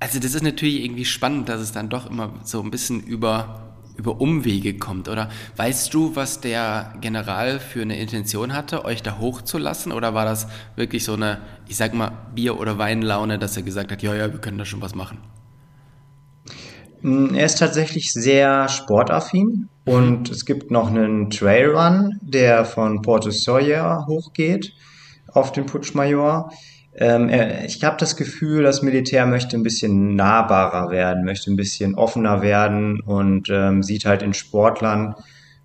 also 0.00 0.18
das 0.18 0.34
ist 0.34 0.42
natürlich 0.42 0.84
irgendwie 0.84 1.04
spannend, 1.04 1.48
dass 1.48 1.60
es 1.60 1.72
dann 1.72 1.88
doch 1.88 2.10
immer 2.10 2.32
so 2.44 2.60
ein 2.62 2.70
bisschen 2.70 3.02
über 3.02 3.65
über 3.96 4.20
Umwege 4.20 4.78
kommt, 4.78 5.08
oder? 5.08 5.28
Weißt 5.56 5.92
du, 5.92 6.14
was 6.16 6.40
der 6.40 6.92
General 7.00 7.60
für 7.60 7.82
eine 7.82 7.98
Intention 7.98 8.54
hatte, 8.54 8.84
euch 8.84 9.02
da 9.02 9.18
hochzulassen? 9.18 9.92
Oder 9.92 10.14
war 10.14 10.24
das 10.24 10.46
wirklich 10.76 11.04
so 11.04 11.14
eine, 11.14 11.38
ich 11.68 11.76
sag 11.76 11.94
mal, 11.94 12.12
Bier- 12.34 12.58
oder 12.58 12.78
Weinlaune, 12.78 13.38
dass 13.38 13.56
er 13.56 13.62
gesagt 13.62 13.92
hat, 13.92 14.02
ja, 14.02 14.14
ja, 14.14 14.32
wir 14.32 14.40
können 14.40 14.58
da 14.58 14.64
schon 14.64 14.82
was 14.82 14.94
machen? 14.94 15.18
Mm, 17.02 17.34
er 17.34 17.46
ist 17.46 17.58
tatsächlich 17.58 18.12
sehr 18.12 18.68
sportaffin 18.68 19.68
und 19.84 20.30
es 20.30 20.44
gibt 20.44 20.70
noch 20.70 20.88
einen 20.88 21.30
Trailrun, 21.30 22.18
der 22.20 22.64
von 22.64 23.02
Porto 23.02 23.30
Sawyer 23.30 24.06
hochgeht 24.08 24.72
auf 25.32 25.52
den 25.52 25.66
Putschmajor. 25.66 26.50
Ähm, 26.98 27.28
ich 27.66 27.84
habe 27.84 27.96
das 27.98 28.16
Gefühl, 28.16 28.62
das 28.62 28.82
Militär 28.82 29.26
möchte 29.26 29.56
ein 29.56 29.62
bisschen 29.62 30.14
nahbarer 30.14 30.90
werden, 30.90 31.24
möchte 31.24 31.50
ein 31.50 31.56
bisschen 31.56 31.94
offener 31.94 32.40
werden 32.40 33.00
und 33.00 33.48
ähm, 33.50 33.82
sieht 33.82 34.06
halt 34.06 34.22
in 34.22 34.32
Sportlern 34.32 35.14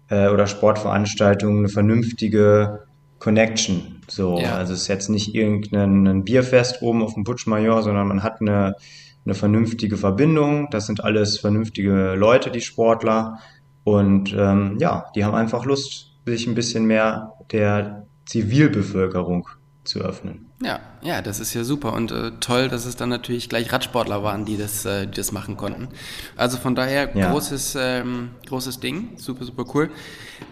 äh, 0.09 0.27
oder 0.27 0.45
Sportveranstaltungen 0.45 1.59
eine 1.59 1.69
vernünftige 1.69 2.83
Connection. 3.19 4.01
So, 4.07 4.39
ja. 4.39 4.55
also 4.55 4.73
es 4.73 4.81
ist 4.81 4.87
jetzt 4.89 5.09
nicht 5.09 5.33
irgendein 5.33 6.25
Bierfest 6.25 6.81
oben 6.81 7.01
auf 7.01 7.13
dem 7.13 7.23
Putschmajor, 7.23 7.81
sondern 7.81 8.07
man 8.07 8.23
hat 8.23 8.41
eine, 8.41 8.75
eine 9.23 9.33
vernünftige 9.33 9.95
Verbindung. 9.95 10.69
Das 10.71 10.87
sind 10.87 11.03
alles 11.03 11.39
vernünftige 11.39 12.15
Leute, 12.15 12.51
die 12.51 12.61
Sportler. 12.61 13.39
Und 13.85 14.35
ähm, 14.37 14.77
ja, 14.79 15.05
die 15.15 15.23
haben 15.23 15.35
einfach 15.35 15.65
Lust, 15.65 16.11
sich 16.25 16.45
ein 16.45 16.55
bisschen 16.55 16.85
mehr 16.85 17.33
der 17.51 18.05
Zivilbevölkerung 18.25 19.47
zu 19.83 19.99
öffnen. 19.99 20.45
Ja, 20.61 20.79
ja, 21.01 21.21
das 21.21 21.39
ist 21.39 21.53
ja 21.53 21.63
super 21.63 21.93
und 21.93 22.11
äh, 22.11 22.31
toll, 22.39 22.69
dass 22.69 22.85
es 22.85 22.95
dann 22.95 23.09
natürlich 23.09 23.49
gleich 23.49 23.71
Radsportler 23.73 24.21
waren, 24.23 24.45
die 24.45 24.57
das, 24.57 24.85
äh, 24.85 25.07
die 25.07 25.15
das 25.15 25.31
machen 25.31 25.57
konnten. 25.57 25.89
Also 26.35 26.57
von 26.57 26.75
daher 26.75 27.15
ja. 27.15 27.31
großes, 27.31 27.75
ähm, 27.79 28.31
großes 28.47 28.79
Ding, 28.79 29.17
super, 29.17 29.43
super 29.43 29.65
cool. 29.73 29.89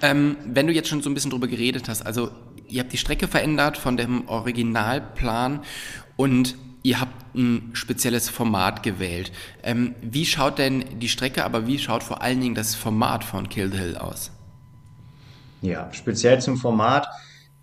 Ähm, 0.01 0.37
wenn 0.45 0.65
du 0.65 0.73
jetzt 0.73 0.89
schon 0.89 1.01
so 1.01 1.09
ein 1.09 1.13
bisschen 1.13 1.31
drüber 1.31 1.47
geredet 1.47 1.89
hast, 1.89 2.05
also 2.05 2.31
ihr 2.67 2.81
habt 2.81 2.91
die 2.91 2.97
Strecke 2.97 3.27
verändert 3.27 3.77
von 3.77 3.97
dem 3.97 4.27
Originalplan 4.27 5.61
und 6.15 6.55
ihr 6.81 6.99
habt 6.99 7.35
ein 7.35 7.69
spezielles 7.73 8.29
Format 8.29 8.81
gewählt. 8.81 9.31
Ähm, 9.61 9.93
wie 10.01 10.25
schaut 10.25 10.57
denn 10.57 10.99
die 10.99 11.09
Strecke, 11.09 11.45
aber 11.45 11.67
wie 11.67 11.77
schaut 11.77 12.01
vor 12.01 12.23
allen 12.23 12.41
Dingen 12.41 12.55
das 12.55 12.73
Format 12.73 13.23
von 13.23 13.47
Kill 13.47 13.71
the 13.71 13.77
Hill 13.77 13.97
aus? 13.97 14.31
Ja, 15.61 15.89
speziell 15.93 16.41
zum 16.41 16.57
Format 16.57 17.07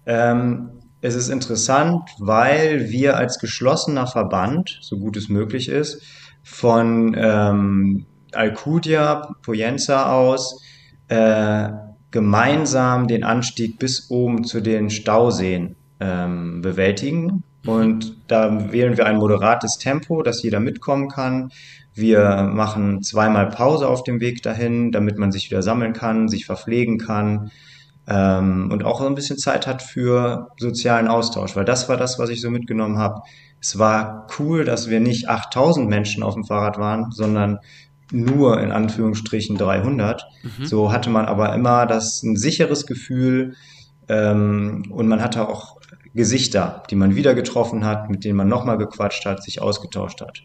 Ähm, 0.08 0.70
es 1.00 1.14
ist 1.14 1.28
interessant, 1.28 2.10
weil 2.18 2.88
wir 2.90 3.16
als 3.16 3.38
geschlossener 3.38 4.06
Verband, 4.06 4.78
so 4.80 4.98
gut 4.98 5.16
es 5.16 5.28
möglich 5.28 5.68
ist, 5.68 6.02
von 6.42 7.14
ähm, 7.18 8.06
Alcudia, 8.32 9.34
Poyenza 9.42 10.12
aus 10.12 10.62
äh, 11.08 11.68
gemeinsam 12.10 13.08
den 13.08 13.24
Anstieg 13.24 13.78
bis 13.78 14.10
oben 14.10 14.44
zu 14.44 14.60
den 14.60 14.90
Stauseen 14.90 15.76
ähm, 16.00 16.62
bewältigen. 16.62 17.42
Und 17.66 18.16
da 18.28 18.72
wählen 18.72 18.96
wir 18.96 19.06
ein 19.06 19.16
moderates 19.16 19.78
Tempo, 19.78 20.22
dass 20.22 20.42
jeder 20.42 20.60
mitkommen 20.60 21.08
kann. 21.08 21.50
Wir 21.94 22.48
machen 22.52 23.02
zweimal 23.02 23.48
Pause 23.48 23.88
auf 23.88 24.04
dem 24.04 24.20
Weg 24.20 24.42
dahin, 24.42 24.92
damit 24.92 25.18
man 25.18 25.32
sich 25.32 25.50
wieder 25.50 25.62
sammeln 25.62 25.92
kann, 25.92 26.28
sich 26.28 26.46
verpflegen 26.46 26.98
kann 26.98 27.50
ähm, 28.08 28.70
und 28.72 28.84
auch 28.84 29.00
so 29.00 29.06
ein 29.06 29.14
bisschen 29.14 29.38
Zeit 29.38 29.66
hat 29.66 29.82
für 29.82 30.48
sozialen 30.58 31.08
Austausch, 31.08 31.56
weil 31.56 31.64
das 31.64 31.88
war 31.88 31.96
das, 31.96 32.18
was 32.18 32.30
ich 32.30 32.40
so 32.40 32.50
mitgenommen 32.50 32.98
habe. 32.98 33.22
Es 33.60 33.78
war 33.78 34.26
cool, 34.38 34.64
dass 34.64 34.88
wir 34.88 35.00
nicht 35.00 35.28
8000 35.28 35.88
Menschen 35.88 36.22
auf 36.22 36.34
dem 36.34 36.44
Fahrrad 36.44 36.78
waren, 36.78 37.10
sondern 37.10 37.58
nur 38.12 38.60
in 38.60 38.70
Anführungsstrichen 38.70 39.56
300. 39.56 40.24
Mhm. 40.42 40.66
So 40.66 40.92
hatte 40.92 41.10
man 41.10 41.26
aber 41.26 41.52
immer 41.54 41.86
das 41.86 42.22
ein 42.22 42.36
sicheres 42.36 42.86
Gefühl 42.86 43.54
ähm, 44.08 44.84
und 44.90 45.08
man 45.08 45.20
hatte 45.20 45.48
auch 45.48 45.76
Gesichter, 46.14 46.82
die 46.90 46.96
man 46.96 47.14
wieder 47.14 47.34
getroffen 47.34 47.84
hat, 47.84 48.08
mit 48.08 48.24
denen 48.24 48.36
man 48.36 48.48
nochmal 48.48 48.78
gequatscht 48.78 49.26
hat, 49.26 49.42
sich 49.42 49.60
ausgetauscht 49.60 50.20
hat. 50.20 50.42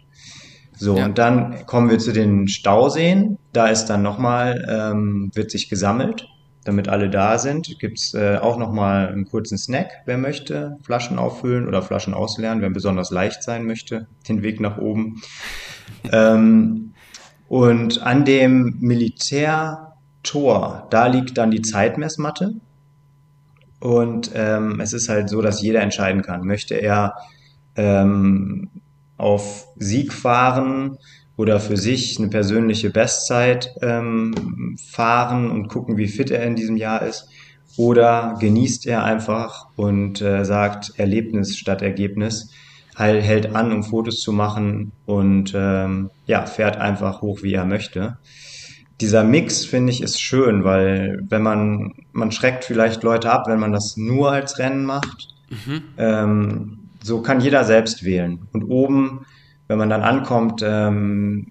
So, 0.76 0.98
ja. 0.98 1.06
und 1.06 1.18
dann 1.18 1.66
kommen 1.68 1.90
wir 1.90 2.00
zu 2.00 2.12
den 2.12 2.48
Stauseen. 2.48 3.38
Da 3.54 3.68
ist 3.68 3.86
dann 3.86 4.02
nochmal, 4.02 4.68
ähm, 4.68 5.32
wird 5.34 5.52
sich 5.52 5.70
gesammelt, 5.70 6.28
damit 6.64 6.88
alle 6.88 7.10
da 7.10 7.38
sind. 7.38 7.80
Gibt's 7.80 8.14
äh, 8.14 8.38
auch 8.38 8.58
nochmal 8.58 9.10
einen 9.10 9.26
kurzen 9.26 9.58
Snack, 9.58 10.02
wer 10.06 10.18
möchte. 10.18 10.78
Flaschen 10.84 11.18
auffüllen 11.18 11.68
oder 11.68 11.82
Flaschen 11.82 12.14
ausleeren, 12.14 12.62
wer 12.62 12.70
besonders 12.70 13.12
leicht 13.12 13.44
sein 13.44 13.66
möchte, 13.66 14.08
den 14.28 14.44
Weg 14.44 14.60
nach 14.60 14.78
oben. 14.78 15.22
ähm, 16.12 16.94
und 17.48 18.02
an 18.02 18.24
dem 18.24 18.78
Militärtor, 18.80 20.88
da 20.90 21.08
liegt 21.08 21.38
dann 21.38 21.52
die 21.52 21.62
Zeitmessmatte. 21.62 22.54
Und 23.80 24.32
ähm, 24.36 24.80
es 24.80 24.94
ist 24.94 25.10
halt 25.10 25.30
so, 25.30 25.42
dass 25.42 25.62
jeder 25.62 25.82
entscheiden 25.82 26.22
kann. 26.22 26.46
Möchte 26.46 26.76
er 26.76 27.16
ähm, 27.76 28.70
auf 29.18 29.68
Sieg 29.76 30.14
fahren 30.14 30.98
oder 31.38 31.60
für 31.60 31.78
sich 31.78 32.20
eine 32.20 32.30
persönliche 32.30 32.90
Bestzeit 32.90 33.74
ähm, 33.82 34.76
fahren 34.92 35.50
und 35.50 35.68
gucken, 35.68 35.98
wie 35.98 36.08
fit 36.08 36.32
er 36.32 36.44
in 36.44 36.56
diesem 36.56 36.78
Jahr 36.78 37.02
ist? 37.02 37.30
Oder 37.78 38.36
genießt 38.40 38.86
er 38.88 39.04
einfach 39.04 39.68
und 39.76 40.22
äh, 40.22 40.44
sagt 40.44 40.94
Erlebnis 40.98 41.58
statt 41.58 41.82
Ergebnis? 41.82 42.52
halt, 42.96 43.24
hält 43.24 43.56
an, 43.56 43.72
um 43.72 43.84
Fotos 43.84 44.22
zu 44.22 44.32
machen 44.32 44.92
und 45.06 45.54
ähm, 45.56 46.10
ja, 46.26 46.46
fährt 46.46 46.78
einfach 46.78 47.22
hoch, 47.22 47.44
wie 47.44 47.54
er 47.54 47.66
möchte. 47.66 48.18
Dieser 49.00 49.24
Mix, 49.24 49.66
finde 49.66 49.92
ich, 49.92 50.02
ist 50.02 50.22
schön, 50.22 50.64
weil 50.64 51.20
wenn 51.28 51.42
man, 51.42 51.94
man 52.12 52.32
schreckt 52.32 52.64
vielleicht 52.64 53.04
Leute 53.04 53.32
ab, 53.32 53.48
wenn 53.48 53.60
man 53.60 53.72
das 53.72 53.98
nur 53.98 54.32
als 54.32 54.60
Rennen 54.60 54.86
macht. 54.86 55.30
Mhm. 55.50 55.84
Ähm, 55.98 56.80
so 57.04 57.22
kann 57.22 57.42
jeder 57.42 57.64
selbst 57.64 58.06
wählen. 58.06 58.48
Und 58.54 58.64
oben, 58.64 59.26
wenn 59.72 59.80
man 59.80 59.90
dann 59.90 60.04
ankommt, 60.04 60.62
ähm, 60.64 61.48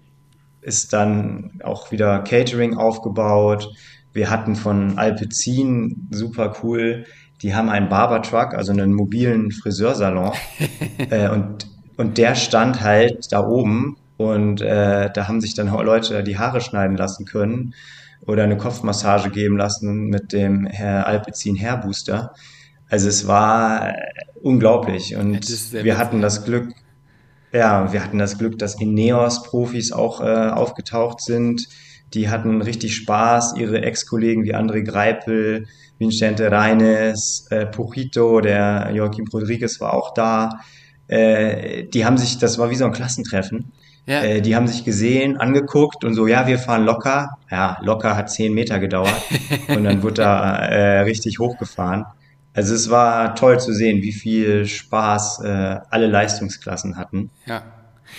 ist 0.61 0.93
dann 0.93 1.59
auch 1.63 1.91
wieder 1.91 2.19
Catering 2.19 2.77
aufgebaut. 2.77 3.69
Wir 4.13 4.29
hatten 4.29 4.55
von 4.55 4.97
Alpecin 4.97 6.07
super 6.11 6.53
cool 6.63 7.05
die 7.41 7.55
haben 7.55 7.69
einen 7.69 7.89
Barbertruck, 7.89 8.53
also 8.53 8.71
einen 8.71 8.93
mobilen 8.93 9.51
Friseursalon. 9.51 10.33
äh, 11.09 11.29
und, 11.29 11.67
und 11.97 12.17
der 12.17 12.35
stand 12.35 12.81
halt 12.81 13.31
da 13.31 13.45
oben 13.45 13.97
und 14.17 14.61
äh, 14.61 15.09
da 15.11 15.27
haben 15.27 15.41
sich 15.41 15.55
dann 15.55 15.67
Leute 15.67 16.23
die 16.23 16.37
Haare 16.37 16.61
schneiden 16.61 16.95
lassen 16.95 17.25
können 17.25 17.73
oder 18.27 18.43
eine 18.43 18.57
Kopfmassage 18.57 19.31
geben 19.31 19.57
lassen 19.57 20.05
mit 20.07 20.31
dem 20.31 20.67
Herr 20.67 21.07
Alpecin 21.07 21.59
Hairbooster. 21.59 22.33
Also 22.87 23.07
es 23.07 23.27
war 23.27 23.93
unglaublich 24.43 25.15
und 25.15 25.73
wir 25.83 25.97
hatten 25.97 26.21
das 26.21 26.45
Glück, 26.45 26.69
ja, 27.51 27.91
wir 27.91 28.03
hatten 28.03 28.17
das 28.17 28.37
Glück, 28.37 28.57
dass 28.59 28.79
Ineos-Profis 28.79 29.91
auch 29.91 30.21
äh, 30.21 30.49
aufgetaucht 30.49 31.21
sind. 31.21 31.67
Die 32.13 32.29
hatten 32.29 32.61
richtig 32.61 32.95
Spaß, 32.95 33.55
ihre 33.57 33.81
Ex-Kollegen 33.81 34.43
wie 34.43 34.55
André 34.55 34.83
Greipel, 34.83 35.67
Vincente 35.97 36.51
Reines, 36.51 37.47
äh, 37.51 37.65
Pujito, 37.65 38.41
der 38.41 38.91
Joaquim 38.93 39.27
Rodriguez 39.31 39.79
war 39.79 39.93
auch 39.93 40.13
da. 40.13 40.59
Äh, 41.07 41.83
die 41.83 42.05
haben 42.05 42.17
sich, 42.17 42.37
das 42.37 42.57
war 42.57 42.69
wie 42.69 42.75
so 42.75 42.85
ein 42.85 42.91
Klassentreffen. 42.91 43.71
Ja. 44.07 44.23
Äh, 44.23 44.41
die 44.41 44.55
haben 44.55 44.67
sich 44.67 44.83
gesehen, 44.83 45.37
angeguckt 45.37 46.03
und 46.03 46.15
so, 46.15 46.27
ja, 46.27 46.47
wir 46.47 46.57
fahren 46.57 46.85
locker. 46.85 47.37
Ja, 47.49 47.77
locker 47.81 48.15
hat 48.15 48.31
zehn 48.31 48.53
Meter 48.53 48.79
gedauert 48.79 49.21
und 49.67 49.83
dann 49.83 50.01
wurde 50.03 50.15
da 50.15 50.55
äh, 50.55 50.99
richtig 51.01 51.39
hochgefahren. 51.39 52.05
Also 52.53 52.73
es 52.75 52.89
war 52.89 53.35
toll 53.35 53.59
zu 53.59 53.73
sehen, 53.73 54.01
wie 54.01 54.11
viel 54.11 54.65
Spaß 54.65 55.41
äh, 55.43 55.79
alle 55.89 56.07
Leistungsklassen 56.07 56.97
hatten. 56.97 57.29
Ja. 57.45 57.63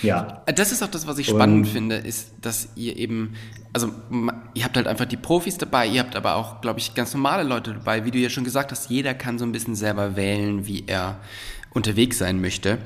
Ja. 0.01 0.41
Das 0.45 0.71
ist 0.71 0.81
auch 0.81 0.87
das, 0.87 1.05
was 1.05 1.19
ich 1.19 1.27
spannend 1.27 1.67
und, 1.67 1.71
finde, 1.71 1.97
ist, 1.97 2.33
dass 2.41 2.69
ihr 2.75 2.97
eben, 2.97 3.35
also 3.73 3.91
ihr 4.55 4.63
habt 4.63 4.75
halt 4.75 4.87
einfach 4.87 5.05
die 5.05 5.17
Profis 5.17 5.57
dabei, 5.57 5.85
ihr 5.87 5.99
habt 5.99 6.15
aber 6.15 6.35
auch, 6.35 6.61
glaube 6.61 6.79
ich, 6.79 6.95
ganz 6.95 7.13
normale 7.13 7.43
Leute 7.43 7.73
dabei. 7.73 8.03
Wie 8.03 8.11
du 8.11 8.17
ja 8.17 8.29
schon 8.29 8.43
gesagt 8.43 8.71
hast, 8.71 8.89
jeder 8.89 9.13
kann 9.13 9.37
so 9.37 9.45
ein 9.45 9.51
bisschen 9.51 9.75
selber 9.75 10.15
wählen, 10.15 10.65
wie 10.65 10.85
er 10.87 11.19
unterwegs 11.73 12.17
sein 12.17 12.41
möchte. 12.41 12.79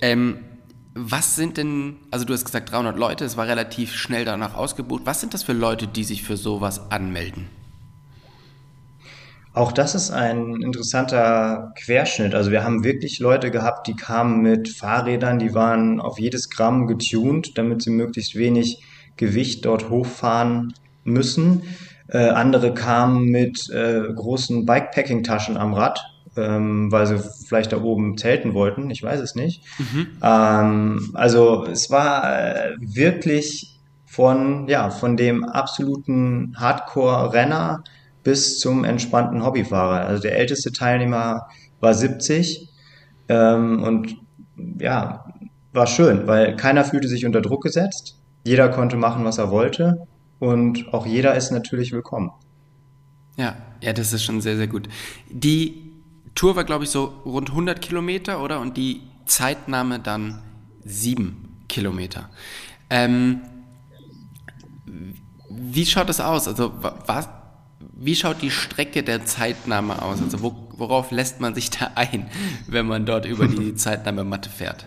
Ähm, 0.00 0.38
was 0.94 1.36
sind 1.36 1.58
denn, 1.58 1.96
also 2.10 2.24
du 2.24 2.32
hast 2.32 2.46
gesagt 2.46 2.72
300 2.72 2.96
Leute, 2.96 3.26
es 3.26 3.36
war 3.36 3.46
relativ 3.46 3.94
schnell 3.94 4.24
danach 4.24 4.54
ausgebucht. 4.54 5.02
Was 5.04 5.20
sind 5.20 5.34
das 5.34 5.42
für 5.42 5.52
Leute, 5.52 5.86
die 5.86 6.04
sich 6.04 6.22
für 6.22 6.38
sowas 6.38 6.90
anmelden? 6.90 7.48
Auch 9.56 9.72
das 9.72 9.94
ist 9.94 10.10
ein 10.10 10.60
interessanter 10.60 11.72
Querschnitt. 11.76 12.34
Also 12.34 12.50
wir 12.50 12.62
haben 12.62 12.84
wirklich 12.84 13.20
Leute 13.20 13.50
gehabt, 13.50 13.86
die 13.86 13.96
kamen 13.96 14.42
mit 14.42 14.68
Fahrrädern, 14.68 15.38
die 15.38 15.54
waren 15.54 15.98
auf 15.98 16.18
jedes 16.18 16.50
Gramm 16.50 16.86
getuned, 16.86 17.56
damit 17.56 17.80
sie 17.80 17.88
möglichst 17.88 18.34
wenig 18.34 18.84
Gewicht 19.16 19.64
dort 19.64 19.88
hochfahren 19.88 20.74
müssen. 21.04 21.62
Äh, 22.08 22.28
andere 22.28 22.74
kamen 22.74 23.30
mit 23.30 23.70
äh, 23.70 24.02
großen 24.14 24.66
Bikepacking-Taschen 24.66 25.56
am 25.56 25.72
Rad, 25.72 26.04
ähm, 26.36 26.92
weil 26.92 27.06
sie 27.06 27.18
vielleicht 27.48 27.72
da 27.72 27.80
oben 27.80 28.18
zelten 28.18 28.52
wollten. 28.52 28.90
Ich 28.90 29.02
weiß 29.02 29.20
es 29.20 29.36
nicht. 29.36 29.62
Mhm. 29.78 30.18
Ähm, 30.22 31.10
also 31.14 31.64
es 31.64 31.90
war 31.90 32.40
äh, 32.40 32.76
wirklich 32.78 33.80
von, 34.04 34.68
ja, 34.68 34.90
von 34.90 35.16
dem 35.16 35.44
absoluten 35.44 36.54
Hardcore-Renner 36.58 37.82
bis 38.26 38.58
zum 38.58 38.82
entspannten 38.82 39.44
Hobbyfahrer. 39.44 40.04
Also 40.04 40.20
der 40.20 40.36
älteste 40.36 40.72
Teilnehmer 40.72 41.46
war 41.78 41.94
70 41.94 42.68
ähm, 43.28 43.84
und 43.84 44.16
ja, 44.80 45.26
war 45.72 45.86
schön, 45.86 46.26
weil 46.26 46.56
keiner 46.56 46.84
fühlte 46.84 47.06
sich 47.06 47.24
unter 47.24 47.40
Druck 47.40 47.62
gesetzt. 47.62 48.18
Jeder 48.44 48.68
konnte 48.68 48.96
machen, 48.96 49.24
was 49.24 49.38
er 49.38 49.52
wollte 49.52 50.08
und 50.40 50.92
auch 50.92 51.06
jeder 51.06 51.36
ist 51.36 51.52
natürlich 51.52 51.92
willkommen. 51.92 52.32
Ja, 53.36 53.54
ja, 53.80 53.92
das 53.92 54.12
ist 54.12 54.24
schon 54.24 54.40
sehr, 54.40 54.56
sehr 54.56 54.66
gut. 54.66 54.88
Die 55.30 55.92
Tour 56.34 56.56
war, 56.56 56.64
glaube 56.64 56.82
ich, 56.82 56.90
so 56.90 57.12
rund 57.24 57.50
100 57.50 57.80
Kilometer, 57.80 58.42
oder? 58.42 58.58
Und 58.58 58.76
die 58.76 59.02
Zeitnahme 59.26 60.00
dann 60.00 60.42
sieben 60.84 61.62
Kilometer. 61.68 62.28
Ähm, 62.90 63.42
wie 65.48 65.86
schaut 65.86 66.08
das 66.08 66.20
aus? 66.20 66.48
Also, 66.48 66.72
was, 67.06 67.28
wie 67.98 68.14
schaut 68.14 68.42
die 68.42 68.50
Strecke 68.50 69.02
der 69.02 69.24
Zeitnahme 69.24 70.02
aus? 70.02 70.20
Also 70.22 70.42
wo, 70.42 70.54
worauf 70.76 71.10
lässt 71.10 71.40
man 71.40 71.54
sich 71.54 71.70
da 71.70 71.90
ein, 71.94 72.26
wenn 72.68 72.86
man 72.86 73.06
dort 73.06 73.26
über 73.26 73.48
die 73.48 73.74
Zeitnahmematte 73.76 74.50
fährt? 74.50 74.86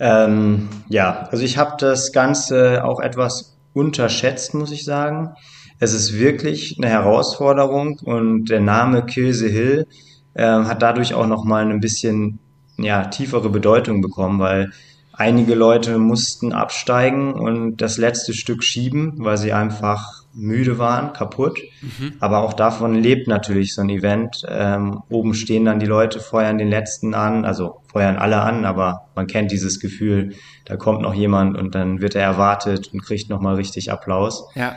Ähm, 0.00 0.68
ja, 0.88 1.28
also 1.30 1.44
ich 1.44 1.58
habe 1.58 1.76
das 1.78 2.12
Ganze 2.12 2.84
auch 2.84 3.00
etwas 3.00 3.56
unterschätzt, 3.74 4.54
muss 4.54 4.72
ich 4.72 4.84
sagen. 4.84 5.34
Es 5.78 5.92
ist 5.92 6.18
wirklich 6.18 6.78
eine 6.78 6.88
Herausforderung 6.88 7.98
und 8.02 8.46
der 8.46 8.60
Name 8.60 9.04
Kill 9.04 9.32
the 9.32 9.50
Hill 9.50 9.86
äh, 10.34 10.44
hat 10.44 10.82
dadurch 10.82 11.14
auch 11.14 11.26
nochmal 11.26 11.70
ein 11.70 11.80
bisschen 11.80 12.38
ja, 12.78 13.04
tiefere 13.04 13.50
Bedeutung 13.50 14.00
bekommen, 14.00 14.40
weil 14.40 14.72
einige 15.12 15.54
Leute 15.54 15.98
mussten 15.98 16.52
absteigen 16.52 17.34
und 17.34 17.76
das 17.76 17.98
letzte 17.98 18.34
Stück 18.34 18.64
schieben, 18.64 19.14
weil 19.18 19.36
sie 19.36 19.52
einfach 19.52 20.23
müde 20.34 20.78
waren, 20.78 21.12
kaputt. 21.12 21.60
Mhm. 21.80 22.14
Aber 22.20 22.42
auch 22.42 22.52
davon 22.52 22.94
lebt 22.94 23.28
natürlich 23.28 23.74
so 23.74 23.82
ein 23.82 23.88
Event. 23.88 24.42
Ähm, 24.48 25.02
oben 25.08 25.34
stehen 25.34 25.64
dann 25.64 25.78
die 25.78 25.86
Leute, 25.86 26.20
feuern 26.20 26.58
den 26.58 26.68
letzten 26.68 27.14
an, 27.14 27.44
also 27.44 27.80
feuern 27.90 28.16
alle 28.16 28.40
an, 28.42 28.64
aber 28.64 29.08
man 29.14 29.26
kennt 29.26 29.52
dieses 29.52 29.80
Gefühl, 29.80 30.34
da 30.64 30.76
kommt 30.76 31.02
noch 31.02 31.14
jemand 31.14 31.56
und 31.56 31.74
dann 31.74 32.00
wird 32.00 32.14
er 32.14 32.22
erwartet 32.22 32.90
und 32.92 33.02
kriegt 33.02 33.30
nochmal 33.30 33.54
richtig 33.54 33.92
Applaus. 33.92 34.48
Ja. 34.54 34.74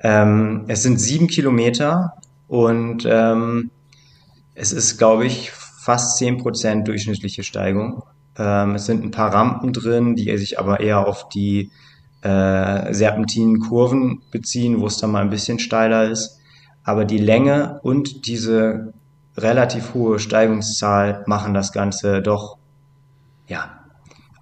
Ähm, 0.00 0.64
es 0.68 0.82
sind 0.82 1.00
sieben 1.00 1.26
Kilometer 1.26 2.12
und 2.46 3.06
ähm, 3.06 3.70
Es 4.60 4.72
ist, 4.72 4.98
glaube 4.98 5.24
ich, 5.24 5.52
fast 5.52 6.20
10% 6.20 6.82
durchschnittliche 6.82 7.44
Steigung. 7.44 8.02
Ähm, 8.36 8.74
es 8.74 8.86
sind 8.86 9.04
ein 9.04 9.12
paar 9.12 9.32
Rampen 9.32 9.72
drin, 9.72 10.16
die 10.16 10.36
sich 10.36 10.58
aber 10.58 10.80
eher 10.80 11.06
auf 11.06 11.28
die 11.28 11.70
äh, 12.22 12.92
serpentinen 12.92 13.60
Kurven 13.60 14.22
beziehen, 14.30 14.80
wo 14.80 14.86
es 14.86 14.98
dann 14.98 15.12
mal 15.12 15.22
ein 15.22 15.30
bisschen 15.30 15.58
steiler 15.58 16.08
ist. 16.08 16.40
Aber 16.84 17.04
die 17.04 17.18
Länge 17.18 17.80
und 17.82 18.26
diese 18.26 18.92
relativ 19.36 19.94
hohe 19.94 20.18
Steigungszahl 20.18 21.22
machen 21.26 21.54
das 21.54 21.72
Ganze 21.72 22.22
doch 22.22 22.56
ja, 23.46 23.84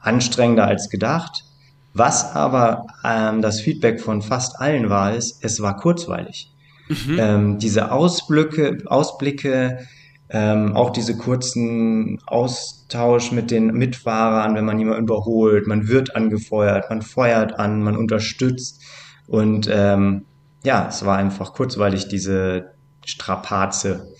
anstrengender 0.00 0.66
als 0.66 0.88
gedacht. 0.88 1.44
Was 1.92 2.34
aber 2.34 2.86
ähm, 3.04 3.40
das 3.40 3.60
Feedback 3.60 4.00
von 4.00 4.22
fast 4.22 4.60
allen 4.60 4.90
war, 4.90 5.14
ist, 5.14 5.42
es 5.42 5.60
war 5.60 5.76
kurzweilig. 5.76 6.52
Mhm. 6.88 7.18
Ähm, 7.18 7.58
diese 7.58 7.90
Ausblicke, 7.90 8.78
Ausblicke 8.86 9.86
ähm, 10.28 10.74
auch 10.74 10.90
diese 10.90 11.16
kurzen 11.16 12.18
Austausch 12.26 13.32
mit 13.32 13.50
den 13.50 13.68
Mitfahrern, 13.68 14.54
wenn 14.54 14.64
man 14.64 14.78
jemanden 14.78 15.04
überholt, 15.04 15.66
man 15.66 15.88
wird 15.88 16.16
angefeuert, 16.16 16.90
man 16.90 17.02
feuert 17.02 17.58
an, 17.58 17.82
man 17.82 17.96
unterstützt. 17.96 18.82
Und 19.26 19.68
ähm, 19.70 20.24
ja, 20.64 20.88
es 20.88 21.04
war 21.04 21.16
einfach 21.16 21.52
kurzweilig 21.52 22.08
diese 22.08 22.72
Strapaze. 23.04 24.08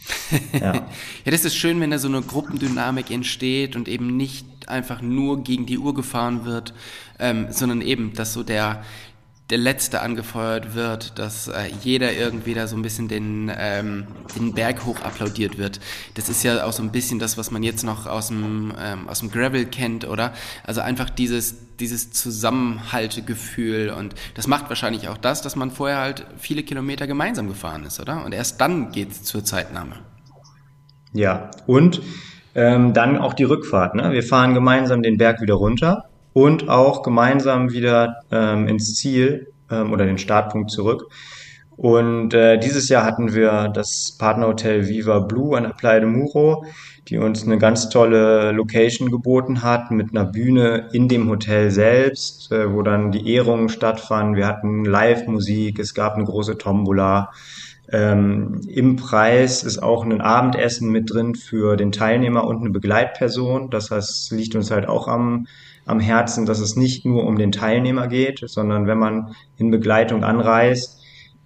Ja. 0.52 0.75
ja, 0.75 0.86
das 1.25 1.44
ist 1.44 1.56
schön, 1.56 1.80
wenn 1.80 1.90
da 1.90 1.98
so 1.98 2.08
eine 2.08 2.22
Gruppendynamik 2.22 3.10
entsteht 3.10 3.76
und 3.76 3.88
eben 3.88 4.16
nicht 4.16 4.68
einfach 4.68 5.02
nur 5.02 5.42
gegen 5.42 5.66
die 5.66 5.78
Uhr 5.78 5.94
gefahren 5.94 6.44
wird, 6.44 6.75
ähm, 7.18 7.46
sondern 7.50 7.80
eben, 7.80 8.12
dass 8.14 8.32
so 8.32 8.42
der, 8.42 8.82
der 9.50 9.59
Letzte 9.59 10.00
angefeuert 10.00 10.75
wird, 10.75 11.19
dass 11.21 11.47
äh, 11.47 11.69
jeder 11.83 12.12
irgendwie 12.12 12.55
da 12.55 12.67
so 12.67 12.76
ein 12.76 12.83
bisschen 12.83 13.07
den, 13.07 13.50
ähm, 13.57 14.07
den 14.37 14.55
Berg 14.55 14.85
hoch 14.85 15.00
applaudiert 15.03 15.57
wird. 15.57 15.79
Das 16.15 16.29
ist 16.29 16.43
ja 16.43 16.65
auch 16.65 16.73
so 16.73 16.83
ein 16.83 16.91
bisschen 16.91 17.21
das, 17.21 17.38
was 17.38 17.53
man 17.53 17.62
jetzt 17.62 17.85
noch 17.85 18.07
aus 18.07 18.29
dem, 18.29 18.73
ähm, 18.81 19.09
aus 19.09 19.21
dem 19.21 19.31
Gravel 19.31 19.67
kennt, 19.67 20.07
oder? 20.07 20.33
Also 20.65 20.81
einfach 20.81 21.11
dieses, 21.11 21.76
dieses 21.79 22.11
Zusammenhaltegefühl 22.11 23.91
und 23.91 24.17
das 24.35 24.49
macht 24.49 24.69
wahrscheinlich 24.69 25.09
auch 25.09 25.19
das, 25.19 25.43
dass 25.43 25.55
man 25.55 25.71
vorher 25.71 25.99
halt 25.99 26.26
viele 26.38 26.65
Kilometer 26.65 27.07
gemeinsam 27.07 27.47
gefahren 27.47 27.85
ist, 27.85 28.00
oder? 28.00 28.25
Und 28.25 28.35
erst 28.35 28.61
dann 28.61 28.91
geht's 28.91 29.23
zur 29.23 29.45
Zeitnahme. 29.45 29.95
Ja, 31.12 31.53
und 31.67 32.03
ähm, 32.57 32.95
dann 32.95 33.17
auch 33.17 33.35
die 33.35 33.45
Rückfahrt. 33.45 33.95
Ne? 33.95 34.11
Wir 34.11 34.25
fahren 34.25 34.55
gemeinsam 34.55 35.03
den 35.03 35.19
Berg 35.19 35.41
wieder 35.41 35.55
runter 35.55 36.09
und 36.37 36.69
auch 36.69 37.02
gemeinsam 37.02 37.73
wieder 37.73 38.21
ähm, 38.31 38.69
ins 38.69 38.95
Ziel 38.95 39.55
ähm, 39.71 39.90
oder 39.90 40.05
den 40.05 40.19
Startpunkt 40.19 40.71
zurück. 40.71 41.07
Und 41.78 42.35
äh, 42.35 42.59
dieses 42.59 42.90
Jahr 42.90 43.07
hatten 43.07 43.33
wir 43.33 43.69
das 43.69 44.14
Partnerhotel 44.19 44.87
Viva 44.87 45.21
Blue 45.21 45.57
an 45.57 45.62
der 45.62 45.71
Playa 45.71 46.00
de 46.00 46.11
Muro, 46.11 46.66
die 47.09 47.16
uns 47.16 47.45
eine 47.45 47.57
ganz 47.57 47.88
tolle 47.88 48.52
Location 48.52 49.11
geboten 49.11 49.62
hat 49.62 49.90
mit 49.90 50.11
einer 50.11 50.26
Bühne 50.26 50.90
in 50.93 51.09
dem 51.09 51.26
Hotel 51.31 51.71
selbst, 51.71 52.52
äh, 52.52 52.71
wo 52.71 52.83
dann 52.83 53.12
die 53.12 53.33
Ehrungen 53.33 53.71
stattfanden. 53.71 54.37
Wir 54.37 54.47
hatten 54.47 54.85
Live-Musik, 54.85 55.78
es 55.78 55.95
gab 55.95 56.16
eine 56.16 56.25
große 56.25 56.59
Tombola. 56.59 57.31
Ähm, 57.90 58.61
Im 58.69 58.97
Preis 58.97 59.62
ist 59.62 59.83
auch 59.83 60.05
ein 60.05 60.21
Abendessen 60.21 60.90
mit 60.90 61.11
drin 61.11 61.35
für 61.35 61.76
den 61.76 61.93
Teilnehmer 61.93 62.47
und 62.47 62.61
eine 62.61 62.71
Begleitperson. 62.71 63.71
Das 63.71 63.90
heißt, 63.90 64.33
liegt 64.33 64.55
uns 64.55 64.71
halt 64.71 64.87
auch 64.87 65.09
am 65.09 65.47
am 65.87 66.00
Herzen, 66.00 66.45
dass 66.45 66.59
es 66.59 66.76
nicht 66.76 67.07
nur 67.07 67.25
um 67.25 67.38
den 67.38 67.52
Teilnehmer 67.52 68.09
geht, 68.09 68.43
sondern 68.45 68.87
wenn 68.87 68.99
man 68.99 69.35
in 69.57 69.71
Begleitung 69.71 70.25
anreist, 70.25 71.00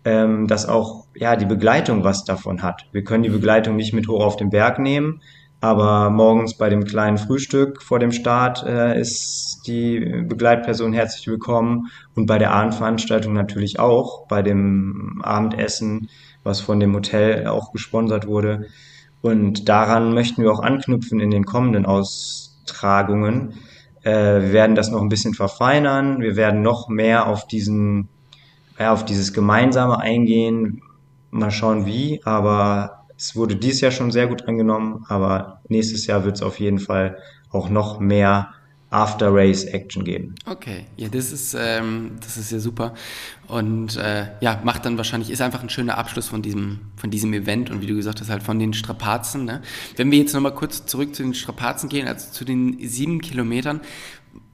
ähm, 0.04 0.48
dass 0.48 0.66
auch 0.66 1.06
ja 1.14 1.36
die 1.36 1.46
Begleitung 1.46 2.04
was 2.04 2.24
davon 2.24 2.62
hat. 2.62 2.86
Wir 2.90 3.04
können 3.04 3.22
die 3.22 3.28
Begleitung 3.28 3.76
nicht 3.76 3.92
mit 3.92 4.08
hoch 4.08 4.24
auf 4.24 4.36
den 4.36 4.50
Berg 4.50 4.78
nehmen, 4.78 5.20
aber 5.60 6.08
morgens 6.08 6.54
bei 6.54 6.70
dem 6.70 6.84
kleinen 6.84 7.18
Frühstück 7.18 7.82
vor 7.82 7.98
dem 7.98 8.12
Start 8.12 8.64
äh, 8.64 8.98
ist 8.98 9.60
die 9.66 10.00
Begleitperson 10.00 10.94
herzlich 10.94 11.28
willkommen 11.28 11.88
und 12.14 12.24
bei 12.24 12.38
der 12.38 12.52
Abendveranstaltung 12.52 13.34
natürlich 13.34 13.78
auch, 13.78 14.26
bei 14.26 14.40
dem 14.40 15.20
Abendessen, 15.22 16.08
was 16.44 16.60
von 16.60 16.80
dem 16.80 16.94
Hotel 16.94 17.46
auch 17.46 17.72
gesponsert 17.72 18.26
wurde. 18.26 18.68
Und 19.20 19.68
daran 19.68 20.14
möchten 20.14 20.42
wir 20.42 20.50
auch 20.50 20.62
anknüpfen 20.62 21.20
in 21.20 21.30
den 21.30 21.44
kommenden 21.44 21.84
Austragungen, 21.84 23.52
äh, 24.02 24.10
wir 24.10 24.52
werden 24.52 24.76
das 24.76 24.90
noch 24.90 25.02
ein 25.02 25.08
bisschen 25.08 25.34
verfeinern. 25.34 26.20
Wir 26.20 26.36
werden 26.36 26.62
noch 26.62 26.88
mehr 26.88 27.26
auf 27.26 27.46
diesen, 27.46 28.08
ja, 28.78 28.92
auf 28.92 29.04
dieses 29.04 29.32
Gemeinsame 29.32 29.98
eingehen. 29.98 30.82
Mal 31.30 31.50
schauen 31.50 31.86
wie, 31.86 32.20
aber 32.24 33.04
es 33.16 33.36
wurde 33.36 33.56
dieses 33.56 33.82
Jahr 33.82 33.92
schon 33.92 34.10
sehr 34.10 34.26
gut 34.26 34.48
angenommen, 34.48 35.04
aber 35.08 35.60
nächstes 35.68 36.06
Jahr 36.06 36.24
wird 36.24 36.36
es 36.36 36.42
auf 36.42 36.58
jeden 36.58 36.78
Fall 36.78 37.18
auch 37.50 37.68
noch 37.68 38.00
mehr 38.00 38.48
After-Race-Action 38.90 40.04
geben. 40.04 40.34
Okay, 40.46 40.86
ja, 40.96 41.08
das 41.08 41.30
ist, 41.30 41.56
ähm, 41.58 42.16
das 42.20 42.36
ist 42.36 42.50
ja 42.50 42.58
super. 42.58 42.94
Und 43.46 43.96
äh, 43.96 44.26
ja, 44.40 44.60
macht 44.64 44.84
dann 44.84 44.96
wahrscheinlich, 44.96 45.30
ist 45.30 45.40
einfach 45.40 45.62
ein 45.62 45.70
schöner 45.70 45.96
Abschluss 45.96 46.28
von 46.28 46.42
diesem, 46.42 46.80
von 46.96 47.10
diesem 47.10 47.32
Event 47.32 47.70
und 47.70 47.82
wie 47.82 47.86
du 47.86 47.94
gesagt 47.94 48.20
hast, 48.20 48.30
halt 48.30 48.42
von 48.42 48.58
den 48.58 48.72
Strapazen. 48.72 49.44
Ne? 49.44 49.62
Wenn 49.96 50.10
wir 50.10 50.18
jetzt 50.18 50.34
nochmal 50.34 50.54
kurz 50.54 50.86
zurück 50.86 51.14
zu 51.14 51.22
den 51.22 51.34
Strapazen 51.34 51.88
gehen, 51.88 52.08
also 52.08 52.32
zu 52.32 52.44
den 52.44 52.78
sieben 52.80 53.20
Kilometern, 53.20 53.80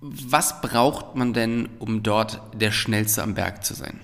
was 0.00 0.60
braucht 0.60 1.16
man 1.16 1.32
denn, 1.32 1.70
um 1.78 2.02
dort 2.02 2.40
der 2.54 2.72
Schnellste 2.72 3.22
am 3.22 3.34
Berg 3.34 3.64
zu 3.64 3.74
sein? 3.74 4.00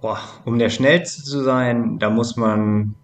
Boah, 0.00 0.18
um 0.44 0.58
der 0.58 0.70
Schnellste 0.70 1.22
zu 1.22 1.42
sein, 1.42 1.98
da 1.98 2.10
muss 2.10 2.36
man 2.36 2.96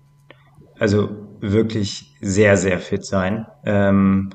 also 0.79 1.11
wirklich 1.41 2.17
sehr, 2.21 2.57
sehr 2.57 2.79
fit 2.81 3.05
sein. 3.05 3.47
Ähm, 3.65 4.31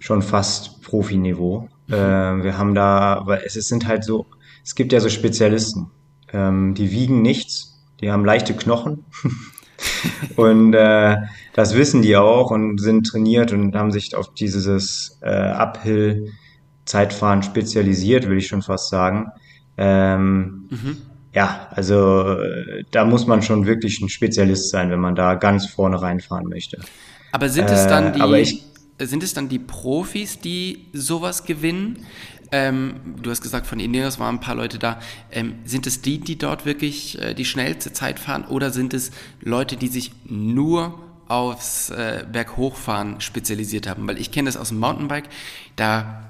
schon 0.00 0.22
fast 0.22 0.82
Profiniveau. 0.82 1.68
Mhm. 1.86 1.94
Äh, 1.94 2.42
wir 2.42 2.58
haben 2.58 2.74
da, 2.74 3.22
weil 3.26 3.42
es, 3.46 3.54
es 3.54 3.68
sind 3.68 3.86
halt 3.86 4.02
so, 4.02 4.26
es 4.64 4.74
gibt 4.74 4.92
ja 4.92 4.98
so 4.98 5.08
Spezialisten, 5.08 5.90
ähm, 6.32 6.74
die 6.74 6.90
wiegen 6.90 7.22
nichts, 7.22 7.80
die 8.00 8.10
haben 8.10 8.24
leichte 8.24 8.54
Knochen. 8.54 9.04
und 10.36 10.74
äh, 10.74 11.16
das 11.52 11.76
wissen 11.76 12.02
die 12.02 12.16
auch 12.16 12.50
und 12.50 12.80
sind 12.80 13.06
trainiert 13.06 13.52
und 13.52 13.76
haben 13.76 13.92
sich 13.92 14.16
auf 14.16 14.34
dieses 14.34 15.18
äh, 15.22 15.30
Uphill-Zeitfahren 15.30 17.42
spezialisiert, 17.42 18.24
würde 18.24 18.38
ich 18.38 18.48
schon 18.48 18.62
fast 18.62 18.88
sagen. 18.88 19.28
Ähm, 19.76 20.68
mhm. 20.70 20.96
Ja, 21.32 21.68
also 21.70 22.36
da 22.90 23.04
muss 23.04 23.28
man 23.28 23.42
schon 23.42 23.64
wirklich 23.64 24.00
ein 24.00 24.08
Spezialist 24.08 24.70
sein, 24.70 24.90
wenn 24.90 24.98
man 24.98 25.14
da 25.14 25.34
ganz 25.34 25.66
vorne 25.66 26.02
reinfahren 26.02 26.48
möchte. 26.48 26.80
Aber 27.30 27.48
sind 27.48 27.70
es 27.70 27.86
dann 27.86 28.14
äh, 28.14 28.18
die, 28.18 28.34
ich, 28.40 28.64
sind 29.06 29.22
es 29.22 29.34
dann 29.34 29.48
die 29.48 29.58
Profis, 29.58 30.38
die 30.38 30.86
sowas 30.92 31.44
gewinnen? 31.44 32.06
Ähm, 32.52 33.16
du 33.22 33.30
hast 33.30 33.42
gesagt, 33.42 33.66
von 33.66 33.78
Ineos 33.78 34.18
waren 34.18 34.36
ein 34.36 34.40
paar 34.40 34.54
Leute 34.54 34.78
da. 34.78 35.00
Ähm, 35.30 35.54
sind 35.64 35.86
es 35.86 36.02
die, 36.02 36.18
die 36.18 36.36
dort 36.36 36.66
wirklich 36.66 37.20
äh, 37.20 37.34
die 37.34 37.44
schnellste 37.44 37.92
Zeit 37.92 38.18
fahren 38.18 38.44
oder 38.44 38.70
sind 38.70 38.92
es 38.92 39.12
Leute, 39.40 39.76
die 39.76 39.88
sich 39.88 40.12
nur 40.24 40.98
aufs 41.28 41.90
äh, 41.90 42.24
Berghochfahren 42.30 43.20
spezialisiert 43.20 43.88
haben? 43.88 44.06
Weil 44.08 44.18
ich 44.18 44.32
kenne 44.32 44.46
das 44.48 44.56
aus 44.56 44.70
dem 44.70 44.80
Mountainbike. 44.80 45.28
Da 45.76 46.24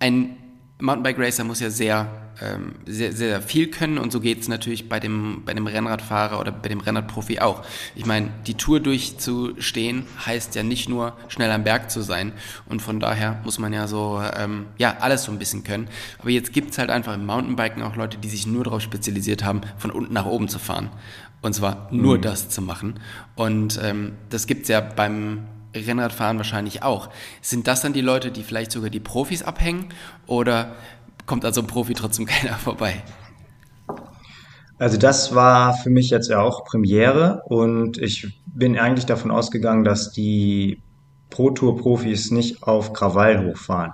ein 0.00 0.36
Mountainbike 0.84 1.18
Racer 1.18 1.44
muss 1.44 1.60
ja 1.60 1.70
sehr, 1.70 2.08
ähm, 2.42 2.74
sehr, 2.84 3.12
sehr 3.12 3.40
viel 3.40 3.68
können 3.68 3.96
und 3.96 4.12
so 4.12 4.20
geht 4.20 4.42
es 4.42 4.48
natürlich 4.48 4.88
bei 4.88 5.00
dem, 5.00 5.42
bei 5.46 5.54
dem 5.54 5.66
Rennradfahrer 5.66 6.38
oder 6.38 6.52
bei 6.52 6.68
dem 6.68 6.80
Rennradprofi 6.80 7.40
auch. 7.40 7.62
Ich 7.94 8.04
meine, 8.04 8.28
die 8.46 8.54
Tour 8.54 8.80
durchzustehen 8.80 10.04
heißt 10.26 10.54
ja 10.54 10.62
nicht 10.62 10.90
nur 10.90 11.14
schnell 11.28 11.50
am 11.50 11.64
Berg 11.64 11.90
zu 11.90 12.02
sein 12.02 12.32
und 12.66 12.82
von 12.82 13.00
daher 13.00 13.40
muss 13.44 13.58
man 13.58 13.72
ja 13.72 13.88
so, 13.88 14.22
ähm, 14.36 14.66
ja, 14.76 14.98
alles 15.00 15.24
so 15.24 15.32
ein 15.32 15.38
bisschen 15.38 15.64
können. 15.64 15.88
Aber 16.18 16.28
jetzt 16.28 16.52
gibt 16.52 16.72
es 16.72 16.78
halt 16.78 16.90
einfach 16.90 17.14
im 17.14 17.24
Mountainbiken 17.24 17.82
auch 17.82 17.96
Leute, 17.96 18.18
die 18.18 18.28
sich 18.28 18.46
nur 18.46 18.64
darauf 18.64 18.82
spezialisiert 18.82 19.42
haben, 19.42 19.62
von 19.78 19.90
unten 19.90 20.12
nach 20.12 20.26
oben 20.26 20.48
zu 20.48 20.58
fahren. 20.58 20.90
Und 21.40 21.54
zwar 21.54 21.88
nur 21.90 22.18
mhm. 22.18 22.22
das 22.22 22.50
zu 22.50 22.60
machen. 22.62 23.00
Und 23.36 23.80
ähm, 23.82 24.12
das 24.28 24.46
gibt's 24.46 24.68
ja 24.68 24.80
beim 24.80 25.46
Rennradfahren 25.74 26.36
wahrscheinlich 26.36 26.82
auch. 26.82 27.10
Sind 27.40 27.66
das 27.66 27.82
dann 27.82 27.92
die 27.92 28.00
Leute, 28.00 28.30
die 28.30 28.42
vielleicht 28.42 28.72
sogar 28.72 28.90
die 28.90 29.00
Profis 29.00 29.42
abhängen 29.42 29.86
oder 30.26 30.74
kommt 31.26 31.44
also 31.44 31.60
ein 31.60 31.66
Profi 31.66 31.94
trotzdem 31.94 32.26
keiner 32.26 32.54
vorbei? 32.54 33.02
Also 34.78 34.98
das 34.98 35.34
war 35.34 35.74
für 35.74 35.90
mich 35.90 36.10
jetzt 36.10 36.28
ja 36.28 36.40
auch 36.40 36.64
Premiere 36.64 37.42
und 37.46 37.98
ich 37.98 38.42
bin 38.46 38.78
eigentlich 38.78 39.06
davon 39.06 39.30
ausgegangen, 39.30 39.84
dass 39.84 40.10
die 40.10 40.82
Pro 41.30 41.50
Tour 41.50 41.76
Profis 41.76 42.30
nicht 42.30 42.62
auf 42.62 42.92
Krawall 42.92 43.46
hochfahren. 43.46 43.92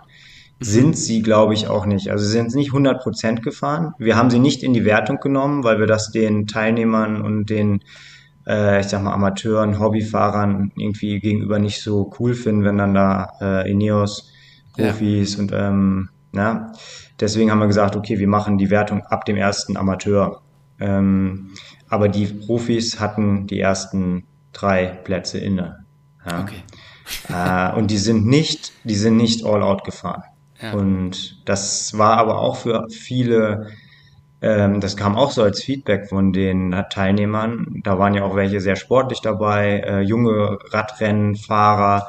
Mhm. 0.59 0.65
Sind 0.65 0.99
sie, 0.99 1.23
glaube 1.23 1.55
ich, 1.55 1.69
auch 1.69 1.87
nicht. 1.87 2.11
Also 2.11 2.25
sie 2.25 2.33
sind 2.33 2.55
nicht 2.55 2.73
100% 2.73 3.41
gefahren. 3.41 3.95
Wir 3.99 4.17
haben 4.17 4.31
sie 4.31 4.39
nicht 4.39 4.63
in 4.63 4.73
die 4.73 4.85
Wertung 4.85 5.19
genommen, 5.19 5.65
weil 5.65 5.79
wir 5.79 5.87
das 5.87 6.13
den 6.13 6.47
Teilnehmern 6.47 7.23
und 7.23 7.51
den 7.51 7.83
ich 8.47 8.87
sag 8.87 9.03
mal, 9.03 9.13
Amateuren, 9.13 9.79
Hobbyfahrern 9.79 10.73
irgendwie 10.77 11.21
gegenüber 11.21 11.59
nicht 11.59 11.83
so 11.83 12.13
cool 12.19 12.35
finden, 12.35 12.65
wenn 12.65 12.79
dann 12.79 12.95
da 12.95 13.33
äh, 13.41 13.71
Ineos, 13.71 14.33
Profis 14.73 15.35
ja. 15.35 15.41
und 15.41 15.53
ähm, 15.53 16.09
na, 16.33 16.73
deswegen 17.19 17.51
haben 17.51 17.59
wir 17.59 17.67
gesagt, 17.67 17.97
okay, 17.97 18.19
wir 18.19 18.29
machen 18.29 18.57
die 18.57 18.71
Wertung 18.71 19.03
ab 19.07 19.25
dem 19.25 19.37
ersten 19.37 19.77
Amateur. 19.77 20.43
Ähm, 20.79 21.51
aber 21.89 22.09
die 22.09 22.27
Profis 22.27 23.01
hatten 23.01 23.47
die 23.47 23.61
ersten 23.61 24.25
drei 24.53 24.87
Plätze 24.87 25.39
inne. 25.39 25.85
Ja. 26.25 26.43
Okay. 26.43 26.63
Äh, 27.29 27.77
und 27.77 27.91
die 27.91 27.99
sind 27.99 28.27
nicht, 28.27 28.73
die 28.85 28.95
sind 28.95 29.17
nicht 29.17 29.45
all 29.45 29.63
out 29.63 29.85
gefahren. 29.85 30.23
Ja. 30.63 30.73
Und 30.73 31.41
das 31.47 31.97
war 31.99 32.17
aber 32.19 32.39
auch 32.39 32.57
für 32.57 32.87
viele, 32.91 33.69
ähm, 34.43 34.81
das 34.81 34.97
kam 34.97 35.17
auch 35.17 35.31
so 35.31 35.43
als 35.43 35.63
Feedback 35.63 36.09
von 36.09 36.33
den 36.33 36.85
Teilnehmern. 36.91 37.81
Da 37.83 37.99
waren 37.99 38.15
ja 38.15 38.25
auch 38.25 38.37
welche 38.37 38.61
sehr 38.61 38.77
sportlich 38.77 39.21
dabei, 39.21 39.81
äh, 39.81 40.01
junge 40.01 40.59
Radrennenfahrer, 40.71 42.07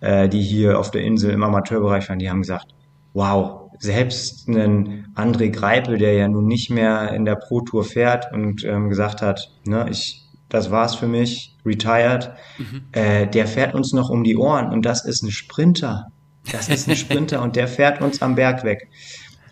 äh, 0.00 0.28
die 0.28 0.42
hier 0.42 0.78
auf 0.78 0.90
der 0.90 1.02
Insel 1.02 1.32
im 1.32 1.42
Amateurbereich 1.42 2.08
waren, 2.08 2.18
die 2.18 2.30
haben 2.30 2.42
gesagt, 2.42 2.74
wow, 3.12 3.70
selbst 3.78 4.48
ein 4.48 5.08
André 5.14 5.50
Greipel, 5.50 5.98
der 5.98 6.14
ja 6.14 6.28
nun 6.28 6.46
nicht 6.46 6.70
mehr 6.70 7.12
in 7.12 7.24
der 7.24 7.36
Pro 7.36 7.60
Tour 7.60 7.84
fährt 7.84 8.32
und 8.32 8.64
ähm, 8.64 8.88
gesagt 8.88 9.22
hat, 9.22 9.50
ne, 9.64 9.86
ich, 9.90 10.24
das 10.48 10.70
war's 10.70 10.94
für 10.94 11.06
mich, 11.06 11.56
retired, 11.66 12.32
mhm. 12.58 12.84
äh, 12.92 13.26
der 13.26 13.46
fährt 13.46 13.74
uns 13.74 13.92
noch 13.92 14.10
um 14.10 14.24
die 14.24 14.36
Ohren 14.36 14.70
und 14.70 14.84
das 14.84 15.04
ist 15.04 15.22
ein 15.22 15.30
Sprinter. 15.30 16.08
Das 16.50 16.68
ist 16.68 16.88
ein 16.88 16.96
Sprinter 16.96 17.42
und 17.42 17.56
der 17.56 17.68
fährt 17.68 18.00
uns 18.00 18.22
am 18.22 18.34
Berg 18.34 18.64
weg. 18.64 18.88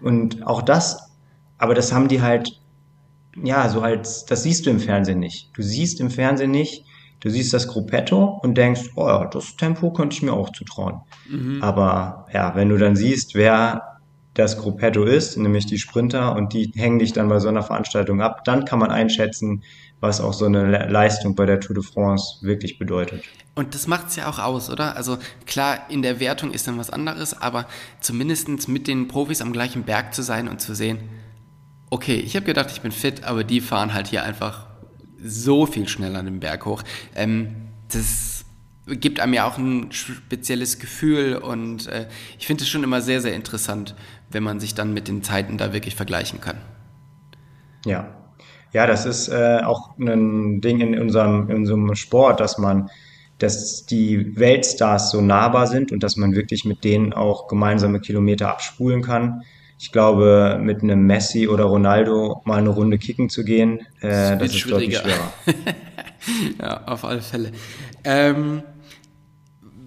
Und 0.01 0.47
auch 0.47 0.63
das, 0.63 1.12
aber 1.63 1.75
das 1.75 1.93
haben 1.93 2.09
die 2.09 2.21
halt, 2.21 2.61
ja, 3.41 3.69
so 3.69 3.83
als, 3.83 4.25
das 4.25 4.43
siehst 4.43 4.67
du 4.67 4.71
im 4.71 4.81
Fernsehen 4.81 5.21
nicht. 5.21 5.57
Du 5.57 5.63
siehst 5.63 6.01
im 6.01 6.11
Fernsehen 6.11 6.51
nicht, 6.51 6.85
du 7.21 7.31
siehst 7.31 7.55
das 7.55 7.69
Gruppetto 7.69 8.41
und 8.43 8.59
denkst, 8.59 8.91
oh 8.97 9.07
ja, 9.07 9.27
das 9.27 9.55
Tempo 9.55 9.93
könnte 9.93 10.17
ich 10.17 10.23
mir 10.23 10.33
auch 10.33 10.51
zutrauen. 10.51 11.03
Mhm. 11.31 11.63
Aber 11.63 12.27
ja, 12.33 12.57
wenn 12.57 12.69
du 12.69 12.79
dann 12.79 12.97
siehst, 12.97 13.37
wer 13.37 14.01
das 14.35 14.59
Gruppetto 14.59 15.05
ist, 15.05 15.37
nämlich 15.37 15.65
die 15.67 15.79
Sprinter, 15.79 16.35
und 16.35 16.53
die 16.53 16.73
hängen 16.75 16.99
dich 16.99 17.13
dann 17.13 17.29
bei 17.29 17.39
so 17.39 17.47
einer 17.47 17.63
Veranstaltung 17.63 18.21
ab, 18.23 18.43
dann 18.43 18.65
kann 18.65 18.81
man 18.81 18.91
einschätzen, 18.91 19.63
was 20.01 20.21
auch 20.21 20.33
so 20.33 20.47
eine 20.47 20.89
Leistung 20.89 21.37
bei 21.37 21.47
der 21.47 21.61
Tour 21.61 21.77
de 21.77 21.85
France 21.85 22.45
wirklich 22.45 22.77
bedeutet. 22.77 23.23
Und 23.55 23.77
das 23.77 23.87
macht 23.87 24.09
es 24.09 24.17
ja 24.17 24.29
auch 24.29 24.41
aus, 24.41 24.69
oder? 24.69 24.97
Also 24.97 25.17
klar, 25.47 25.79
in 25.91 26.03
der 26.03 26.19
Wertung 26.19 26.51
ist 26.51 26.67
dann 26.67 26.77
was 26.77 26.91
anderes, 26.91 27.41
aber 27.41 27.67
zumindest 28.01 28.69
mit 28.69 28.89
den 28.89 29.07
Profis 29.07 29.41
am 29.41 29.53
gleichen 29.53 29.85
Berg 29.85 30.13
zu 30.13 30.23
sein 30.23 30.49
und 30.49 30.61
zu 30.61 30.75
sehen, 30.75 30.99
okay, 31.93 32.15
ich 32.17 32.35
habe 32.37 32.47
gedacht, 32.47 32.71
ich 32.73 32.81
bin 32.81 32.91
fit, 32.91 33.23
aber 33.25 33.45
die 33.45 33.61
fahren 33.61 33.93
halt 33.93 34.09
hier 34.09 34.23
einfach 34.23 34.67
so 35.23 35.67
viel 35.67 35.87
schneller 35.89 36.23
den 36.23 36.41
Berg 36.41 36.65
hoch. 36.65 36.83
Ähm, 37.15 37.55
das 37.93 38.47
gibt 38.87 39.21
einem 39.21 39.35
ja 39.35 39.47
auch 39.47 39.59
ein 39.59 39.93
spezielles 39.93 40.79
Gefühl 40.79 41.37
und 41.37 41.89
äh, 41.89 42.07
ich 42.39 42.47
finde 42.47 42.65
es 42.65 42.71
schon 42.71 42.83
immer 42.83 43.03
sehr, 43.03 43.21
sehr 43.21 43.35
interessant, 43.35 43.95
wenn 44.31 44.43
man 44.43 44.59
sich 44.59 44.75
dann 44.75 44.95
mit 44.95 45.07
den 45.07 45.23
Zeiten 45.23 45.59
da 45.59 45.75
wirklich 45.75 45.95
vergleichen 45.95 46.41
kann. 46.41 46.57
Ja, 47.85 48.09
ja, 48.73 48.87
das 48.87 49.05
ist 49.05 49.29
äh, 49.29 49.61
auch 49.63 49.91
ein 49.99 50.63
Ding 50.63 50.81
in 50.81 50.99
unserem, 50.99 51.51
in 51.51 51.57
unserem 51.59 51.95
Sport, 51.95 52.41
dass 52.41 52.57
man, 52.57 52.89
dass 53.37 53.85
die 53.85 54.35
Weltstars 54.39 55.11
so 55.11 55.21
nahbar 55.21 55.67
sind 55.67 55.93
und 55.93 56.03
dass 56.03 56.17
man 56.17 56.35
wirklich 56.35 56.65
mit 56.65 56.85
denen 56.85 57.13
auch 57.13 57.49
gemeinsame 57.49 58.01
Kilometer 58.01 58.49
abspulen 58.49 59.03
kann. 59.03 59.43
Ich 59.83 59.91
glaube, 59.91 60.61
mit 60.63 60.81
einem 60.85 61.07
Messi 61.07 61.49
oder 61.49 61.65
Ronaldo 61.65 62.41
mal 62.45 62.59
eine 62.59 62.69
Runde 62.69 62.99
kicken 62.99 63.29
zu 63.29 63.43
gehen, 63.43 63.81
äh, 64.01 64.39
das, 64.39 64.55
ist 64.55 64.71
deutlich 64.71 64.97
schwerer. 64.97 65.33
ja, 66.61 66.85
auf 66.87 67.05
alle 67.05 67.21
Fälle. 67.21 67.51
Ähm, 68.05 68.63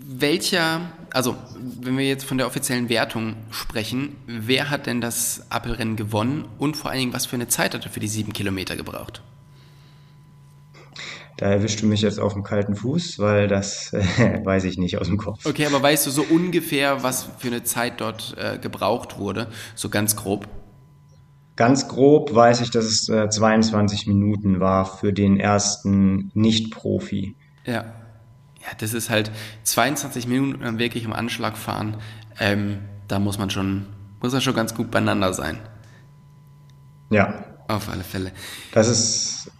welcher, 0.06 0.82
also 1.12 1.38
wenn 1.80 1.98
wir 1.98 2.06
jetzt 2.06 2.26
von 2.26 2.38
der 2.38 2.46
offiziellen 2.46 2.90
Wertung 2.90 3.38
sprechen, 3.52 4.18
wer 4.28 4.70
hat 4.70 4.86
denn 4.86 5.00
das 5.00 5.50
Appelrennen 5.50 5.96
gewonnen 5.96 6.44
und 6.58 6.76
vor 6.76 6.92
allen 6.92 7.00
Dingen, 7.00 7.14
was 7.14 7.26
für 7.26 7.38
eine 7.38 7.48
Zeit 7.48 7.74
hat 7.74 7.86
er 7.86 7.90
für 7.90 8.02
die 8.02 8.10
sieben 8.10 8.34
Kilometer 8.34 8.76
gebraucht? 8.76 9.22
Da 11.38 11.48
erwischst 11.48 11.82
du 11.82 11.86
mich 11.86 12.02
jetzt 12.02 12.20
auf 12.20 12.34
dem 12.34 12.44
kalten 12.44 12.76
Fuß, 12.76 13.20
weil 13.20 13.48
das 13.48 13.92
äh, 13.94 14.42
weiß 14.44 14.64
ich 14.66 14.78
nicht 14.78 14.98
aus 14.98 15.08
dem 15.08 15.18
Kopf. 15.18 15.46
Okay, 15.46 15.66
aber 15.66 15.82
weißt 15.82 16.08
du 16.08 16.12
so 16.12 16.24
ungefähr, 16.24 17.04
was 17.04 17.28
für 17.38 17.48
eine 17.48 17.64
Zeit 17.64 18.00
dort 18.02 18.36
äh, 18.38 18.58
gebraucht 18.58 19.18
wurde? 19.18 19.48
So 19.76 19.90
ganz 19.90 20.16
grob? 20.16 20.48
Ganz 21.56 21.88
grob 21.88 22.34
weiß 22.34 22.62
ich, 22.62 22.72
dass 22.72 22.86
es 22.86 23.10
äh, 23.10 23.30
22 23.30 24.08
Minuten 24.08 24.60
war 24.60 24.86
für 24.86 25.14
den 25.14 25.40
ersten 25.40 26.32
Nicht-Profi. 26.34 27.36
Ja 27.66 27.86
ja, 28.66 28.72
das 28.78 28.94
ist 28.94 29.10
halt 29.10 29.32
22 29.64 30.28
Minuten 30.28 30.80
wirklich 30.80 31.04
im 31.06 31.14
Anschlag 31.14 31.58
fahren. 31.58 31.98
Ähm, 32.40 32.80
da 33.08 33.20
muss 33.20 33.38
man 33.38 33.50
schon, 33.50 33.86
muss 34.22 34.34
man 34.34 34.42
schon 34.42 34.56
ganz 34.56 34.74
gut 34.74 34.92
beieinander 34.92 35.34
sein. 35.34 35.60
Ja. 37.12 37.46
Auf 37.68 37.90
alle 37.90 38.04
Fälle. 38.04 38.32
Das 38.74 38.88
ist, 38.88 39.52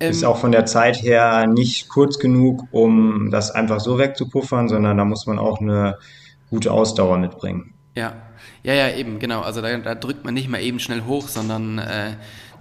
ähm, 0.00 0.10
ist 0.10 0.24
auch 0.24 0.38
von 0.38 0.52
der 0.52 0.66
Zeit 0.66 1.02
her 1.02 1.46
nicht 1.46 1.88
kurz 1.88 2.18
genug, 2.18 2.64
um 2.70 3.30
das 3.30 3.50
einfach 3.50 3.80
so 3.80 3.98
wegzupuffern, 3.98 4.68
sondern 4.68 4.96
da 4.96 5.04
muss 5.04 5.26
man 5.26 5.38
auch 5.38 5.60
eine 5.60 5.98
gute 6.48 6.72
Ausdauer 6.72 7.18
mitbringen. 7.18 7.74
Ja, 7.94 8.14
ja, 8.62 8.74
ja, 8.74 8.94
eben, 8.94 9.18
genau. 9.18 9.40
Also 9.40 9.60
da, 9.60 9.76
da 9.78 9.94
drückt 9.94 10.24
man 10.24 10.34
nicht 10.34 10.48
mal 10.48 10.60
eben 10.60 10.80
schnell 10.80 11.02
hoch, 11.06 11.28
sondern 11.28 11.78
äh, 11.78 12.12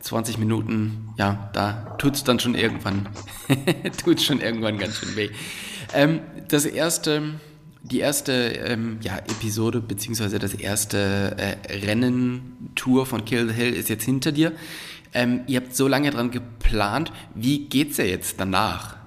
20 0.02 0.38
Minuten, 0.38 1.10
ja, 1.17 1.49
da 1.54 1.95
tut 1.97 2.15
es 2.15 2.23
dann 2.23 2.39
schon 2.39 2.56
irgendwann, 2.56 3.10
tut 4.04 4.21
schon 4.21 4.39
irgendwann 4.41 4.78
ganz 4.78 4.97
schön 4.97 5.15
weh. 5.15 5.30
Ähm, 5.93 6.21
das 6.47 6.65
erste, 6.65 7.23
die 7.84 7.99
erste 7.99 8.32
ähm, 8.34 8.99
ja, 9.02 9.17
Episode, 9.17 9.82
beziehungsweise 9.82 10.39
das 10.39 10.54
erste 10.54 11.36
äh, 11.38 11.86
Rennen-Tour 11.86 13.06
von 13.06 13.25
Kill 13.25 13.47
the 13.47 13.54
Hill 13.54 13.73
ist 13.73 13.89
jetzt 13.89 14.06
hinter 14.06 14.32
dir. 14.32 14.54
Ähm, 15.13 15.41
ihr 15.47 15.61
habt 15.61 15.75
so 15.75 15.87
lange 15.87 16.11
dran 16.11 16.31
geplant. 16.31 17.11
Wie 17.35 17.67
geht's 17.67 17.97
ja 17.97 18.05
jetzt 18.05 18.39
danach? 18.39 18.97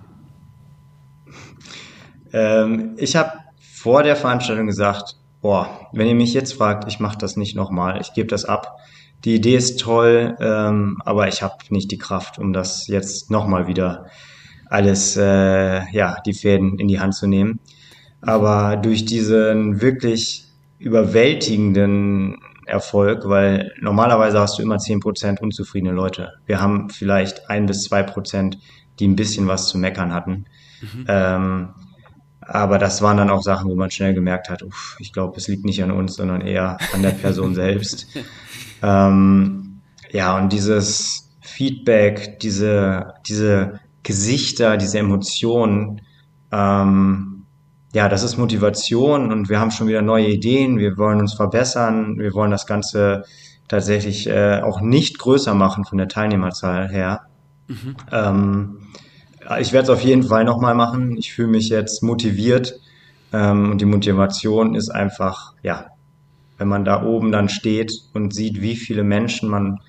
Ähm, 2.33 2.95
ich 2.97 3.17
habe 3.17 3.33
vor 3.61 4.03
der 4.03 4.17
Veranstaltung 4.17 4.67
gesagt, 4.67 5.17
boah, 5.41 5.89
wenn 5.93 6.07
ihr 6.07 6.15
mich 6.15 6.35
jetzt 6.35 6.55
fragt, 6.55 6.89
ich 6.89 7.01
mache 7.01 7.19
das 7.19 7.37
nicht 7.37 7.55
nochmal, 7.55 8.01
ich 8.01 8.15
gebe 8.15 8.29
das 8.29 8.45
ab 8.45 8.79
die 9.25 9.37
Idee 9.37 9.57
ist 9.57 9.81
toll, 9.81 10.37
ähm, 10.41 10.99
aber 11.05 11.29
ich 11.29 11.43
habe 11.43 11.55
nicht 11.71 11.91
die 11.91 11.99
Kraft, 11.99 12.39
um 12.39 12.53
das 12.53 12.89
jetzt 12.89 13.31
nochmal 13.31 13.69
wieder 13.69 14.07
alles, 14.69 15.17
äh, 15.17 15.89
ja, 15.93 16.17
die 16.27 16.33
Fäden 16.33 16.79
in 16.79 16.89
die 16.89 16.99
Hand 16.99 17.15
zu 17.15 17.27
nehmen. 17.27 17.61
Aber 18.21 18.77
durch 18.77 19.05
diesen 19.05 19.81
wirklich 19.81 20.47
überwältigenden 20.79 22.39
Erfolg, 22.67 23.29
weil 23.29 23.73
normalerweise 23.81 24.41
hast 24.41 24.59
du 24.59 24.63
immer 24.63 24.79
zehn 24.79 25.01
Prozent 25.01 25.41
unzufriedene 25.41 25.93
Leute. 25.93 26.33
Wir 26.47 26.61
haben 26.61 26.91
vielleicht 26.91 27.51
ein 27.51 27.67
bis 27.67 27.83
zwei 27.83 28.03
Prozent, 28.03 28.59
die 28.99 29.09
ein 29.09 29.17
bisschen 29.17 29.49
was 29.49 29.69
zu 29.69 29.79
meckern 29.79 30.13
hatten. 30.13 30.45
Mhm. 30.81 31.05
Ähm, 31.09 31.69
aber 32.41 32.79
das 32.79 33.03
waren 33.03 33.17
dann 33.17 33.31
auch 33.31 33.43
Sachen, 33.43 33.71
wo 33.71 33.75
man 33.75 33.91
schnell 33.91 34.15
gemerkt 34.15 34.49
hat, 34.51 34.63
uff, 34.63 34.97
ich 34.99 35.13
glaube, 35.13 35.37
es 35.37 35.49
liegt 35.49 35.65
nicht 35.65 35.83
an 35.83 35.91
uns, 35.91 36.15
sondern 36.15 36.41
eher 36.41 36.77
an 36.93 37.03
der 37.03 37.11
Person 37.11 37.55
selbst. 37.55 38.07
Ähm, 38.83 39.81
ja, 40.11 40.37
und 40.37 40.53
dieses 40.53 41.31
Feedback, 41.41 42.41
diese, 42.41 43.15
diese 43.27 43.81
Gesichter, 44.03 44.77
diese 44.77 44.99
Emotionen, 44.99 46.03
ähm, 46.51 47.32
ja, 47.95 48.09
das 48.09 48.23
ist 48.23 48.39
Motivation 48.39 49.31
und 49.33 49.49
wir 49.49 49.61
haben 49.61 49.71
schon 49.71 49.87
wieder 49.87 50.03
neue 50.03 50.29
Ideen, 50.29 50.79
wir 50.79 50.97
wollen 50.97 51.21
uns 51.21 51.35
verbessern, 51.35 52.19
wir 52.19 52.33
wollen 52.33 52.51
das 52.51 52.67
Ganze 52.67 53.25
tatsächlich 53.69 54.27
äh, 54.29 54.61
auch 54.63 54.81
nicht 54.81 55.19
größer 55.19 55.55
machen 55.55 55.85
von 55.85 55.99
der 55.99 56.09
Teilnehmerzahl 56.09 56.89
her. 56.89 57.27
Mhm. 57.69 57.97
Ähm, 58.11 58.79
ich 59.61 59.73
werde 59.73 59.85
es 59.85 59.91
auf 59.91 60.03
jeden 60.03 60.23
Fall 60.23 60.45
nochmal 60.45 60.75
machen. 60.75 61.17
Ich 61.17 61.33
fühle 61.33 61.49
mich 61.49 61.69
jetzt 61.69 62.03
motiviert 62.03 62.81
ähm, 63.33 63.73
und 63.73 63.81
die 63.81 63.87
Motivation 63.87 64.75
ist 64.75 64.91
einfach, 64.91 65.55
ja, 65.63 65.87
wenn 66.59 66.69
man 66.69 66.85
da 66.85 67.03
oben 67.03 67.33
dann 67.33 67.49
steht 67.49 67.93
und 68.15 68.33
sieht, 68.33 68.63
wie 68.63 68.77
viele 68.77 69.03
Menschen 69.03 69.49
man 69.49 69.81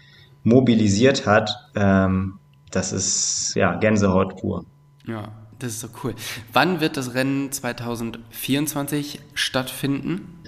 mobilisiert 0.44 1.26
hat, 1.26 1.70
ähm, 1.76 2.40
das 2.72 2.92
ist 2.92 3.54
ja 3.56 3.76
Gänsehaut 3.76 4.42
pur. 4.42 4.66
Ja, 5.06 5.43
das 5.64 5.74
ist 5.74 5.80
so 5.80 5.88
cool. 6.04 6.14
Wann 6.52 6.82
wird 6.82 6.98
das 6.98 7.14
Rennen 7.14 7.52
2024 7.52 9.20
stattfinden? 9.34 10.40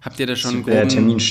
Habt 0.00 0.20
ihr 0.20 0.26
da 0.26 0.36
schon 0.36 0.54
einen 0.54 0.62
groben, 0.62 0.88
Termin, 0.88 1.22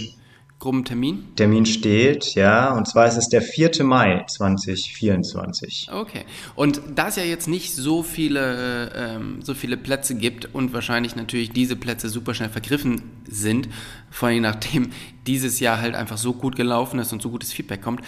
groben 0.59 0.85
Termin? 0.85 1.35
Termin 1.35 1.65
steht, 1.65 2.35
ja, 2.35 2.73
und 2.73 2.87
zwar 2.87 3.07
ist 3.07 3.17
es 3.17 3.29
der 3.29 3.41
4. 3.41 3.83
Mai 3.83 4.25
2024. 4.27 5.89
Okay. 5.91 6.25
Und 6.55 6.81
da 6.93 7.07
es 7.07 7.15
ja 7.15 7.23
jetzt 7.23 7.47
nicht 7.47 7.73
so 7.73 8.03
viele, 8.03 8.91
ähm, 8.93 9.41
so 9.41 9.53
viele 9.53 9.77
Plätze 9.77 10.15
gibt 10.15 10.53
und 10.53 10.73
wahrscheinlich 10.73 11.15
natürlich 11.15 11.51
diese 11.51 11.77
Plätze 11.77 12.09
super 12.09 12.33
schnell 12.33 12.49
vergriffen 12.49 13.01
sind, 13.25 13.69
vor 14.09 14.29
allem 14.29 14.41
nachdem 14.41 14.89
dieses 15.27 15.61
Jahr 15.61 15.79
halt 15.79 15.95
einfach 15.95 16.17
so 16.17 16.33
gut 16.33 16.57
gelaufen 16.57 16.99
ist 16.99 17.13
und 17.13 17.21
so 17.21 17.29
gutes 17.29 17.53
Feedback 17.53 17.81
kommt, 17.81 18.01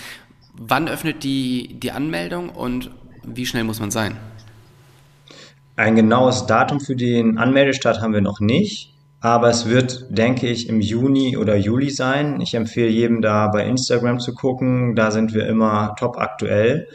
wann 0.53 0.89
öffnet 0.89 1.23
die, 1.23 1.79
die 1.79 1.91
Anmeldung 1.91 2.49
und 2.49 2.91
wie 3.25 3.45
schnell 3.45 3.63
muss 3.63 3.79
man 3.79 3.91
sein? 3.91 4.17
Ein 5.75 5.95
genaues 5.95 6.45
Datum 6.45 6.79
für 6.79 6.95
den 6.95 7.37
Anmeldestart 7.37 8.01
haben 8.01 8.13
wir 8.13 8.21
noch 8.21 8.39
nicht. 8.39 8.93
Aber 9.19 9.49
es 9.49 9.69
wird, 9.69 10.07
denke 10.09 10.47
ich, 10.47 10.67
im 10.67 10.81
Juni 10.81 11.37
oder 11.37 11.55
Juli 11.55 11.89
sein. 11.89 12.41
Ich 12.41 12.55
empfehle 12.55 12.89
jedem 12.89 13.21
da 13.21 13.47
bei 13.47 13.65
Instagram 13.65 14.19
zu 14.19 14.33
gucken. 14.33 14.95
Da 14.95 15.11
sind 15.11 15.33
wir 15.33 15.47
immer 15.47 15.95
top 15.97 16.17
aktuell. 16.17 16.87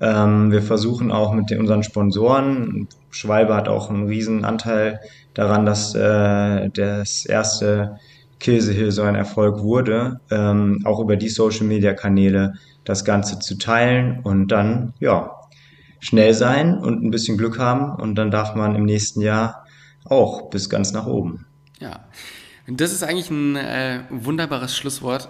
Ähm, 0.00 0.50
wir 0.50 0.62
versuchen 0.62 1.10
auch 1.10 1.32
mit 1.32 1.50
den, 1.50 1.60
unseren 1.60 1.82
Sponsoren, 1.82 2.88
Schwalbe 3.10 3.54
hat 3.54 3.68
auch 3.68 3.90
einen 3.90 4.06
riesen 4.06 4.44
Anteil 4.44 5.00
daran, 5.34 5.66
dass 5.66 5.94
äh, 5.94 6.68
das 6.70 7.24
erste 7.24 7.98
Kilse 8.38 8.72
Hill 8.72 8.92
so 8.92 9.02
ein 9.02 9.16
Erfolg 9.16 9.60
wurde, 9.60 10.20
ähm, 10.30 10.82
auch 10.84 11.00
über 11.00 11.16
die 11.16 11.28
Social 11.28 11.66
Media 11.66 11.94
Kanäle 11.94 12.54
das 12.84 13.04
Ganze 13.04 13.38
zu 13.38 13.58
teilen 13.58 14.20
und 14.22 14.48
dann, 14.48 14.94
ja, 15.00 15.37
schnell 16.00 16.34
sein 16.34 16.78
und 16.78 17.02
ein 17.02 17.10
bisschen 17.10 17.38
Glück 17.38 17.58
haben 17.58 18.00
und 18.00 18.14
dann 18.14 18.30
darf 18.30 18.54
man 18.54 18.74
im 18.74 18.84
nächsten 18.84 19.20
Jahr 19.20 19.64
auch 20.04 20.50
bis 20.50 20.68
ganz 20.70 20.92
nach 20.92 21.06
oben. 21.06 21.46
Ja, 21.80 22.00
das 22.66 22.92
ist 22.92 23.02
eigentlich 23.02 23.30
ein 23.30 23.56
äh, 23.56 24.00
wunderbares 24.10 24.76
Schlusswort. 24.76 25.28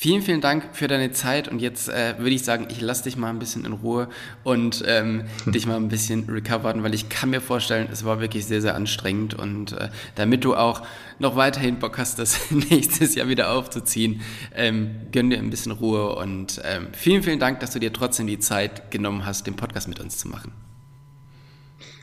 Vielen, 0.00 0.22
vielen 0.22 0.40
Dank 0.40 0.76
für 0.76 0.86
deine 0.86 1.10
Zeit 1.10 1.48
und 1.48 1.60
jetzt 1.60 1.88
äh, 1.88 2.14
würde 2.18 2.30
ich 2.30 2.44
sagen, 2.44 2.68
ich 2.70 2.80
lasse 2.80 3.02
dich 3.02 3.16
mal 3.16 3.30
ein 3.30 3.40
bisschen 3.40 3.64
in 3.64 3.72
Ruhe 3.72 4.06
und 4.44 4.84
ähm, 4.86 5.24
dich 5.46 5.66
mal 5.66 5.74
ein 5.74 5.88
bisschen 5.88 6.30
recovern, 6.30 6.84
weil 6.84 6.94
ich 6.94 7.08
kann 7.08 7.30
mir 7.30 7.40
vorstellen, 7.40 7.88
es 7.90 8.04
war 8.04 8.20
wirklich 8.20 8.46
sehr, 8.46 8.60
sehr 8.60 8.76
anstrengend 8.76 9.34
und 9.34 9.72
äh, 9.72 9.88
damit 10.14 10.44
du 10.44 10.54
auch 10.54 10.82
noch 11.18 11.34
weiterhin 11.34 11.80
Bock 11.80 11.98
hast, 11.98 12.20
das 12.20 12.48
nächstes 12.70 13.16
Jahr 13.16 13.26
wieder 13.26 13.50
aufzuziehen, 13.50 14.20
ähm, 14.54 14.90
gönn 15.10 15.30
dir 15.30 15.38
ein 15.38 15.50
bisschen 15.50 15.72
Ruhe 15.72 16.14
und 16.14 16.62
ähm, 16.64 16.86
vielen, 16.92 17.24
vielen 17.24 17.40
Dank, 17.40 17.58
dass 17.58 17.72
du 17.72 17.80
dir 17.80 17.92
trotzdem 17.92 18.28
die 18.28 18.38
Zeit 18.38 18.92
genommen 18.92 19.26
hast, 19.26 19.48
den 19.48 19.56
Podcast 19.56 19.88
mit 19.88 19.98
uns 19.98 20.16
zu 20.16 20.28
machen. 20.28 20.52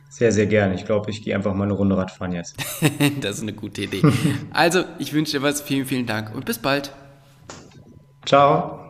Sehr, 0.09 0.33
sehr 0.33 0.47
gerne. 0.47 0.75
Ich 0.75 0.83
glaube, 0.83 1.11
ich 1.11 1.23
gehe 1.23 1.33
einfach 1.33 1.53
mal 1.53 1.63
eine 1.63 1.73
Runde 1.73 1.95
Radfahren 1.95 2.33
jetzt. 2.33 2.57
das 3.21 3.37
ist 3.37 3.43
eine 3.43 3.53
gute 3.53 3.83
Idee. 3.83 4.01
Also, 4.51 4.83
ich 4.99 5.13
wünsche 5.13 5.37
dir 5.37 5.43
was. 5.43 5.61
Vielen, 5.61 5.85
vielen 5.85 6.05
Dank 6.05 6.35
und 6.35 6.43
bis 6.43 6.57
bald. 6.57 6.91
Ciao. 8.25 8.84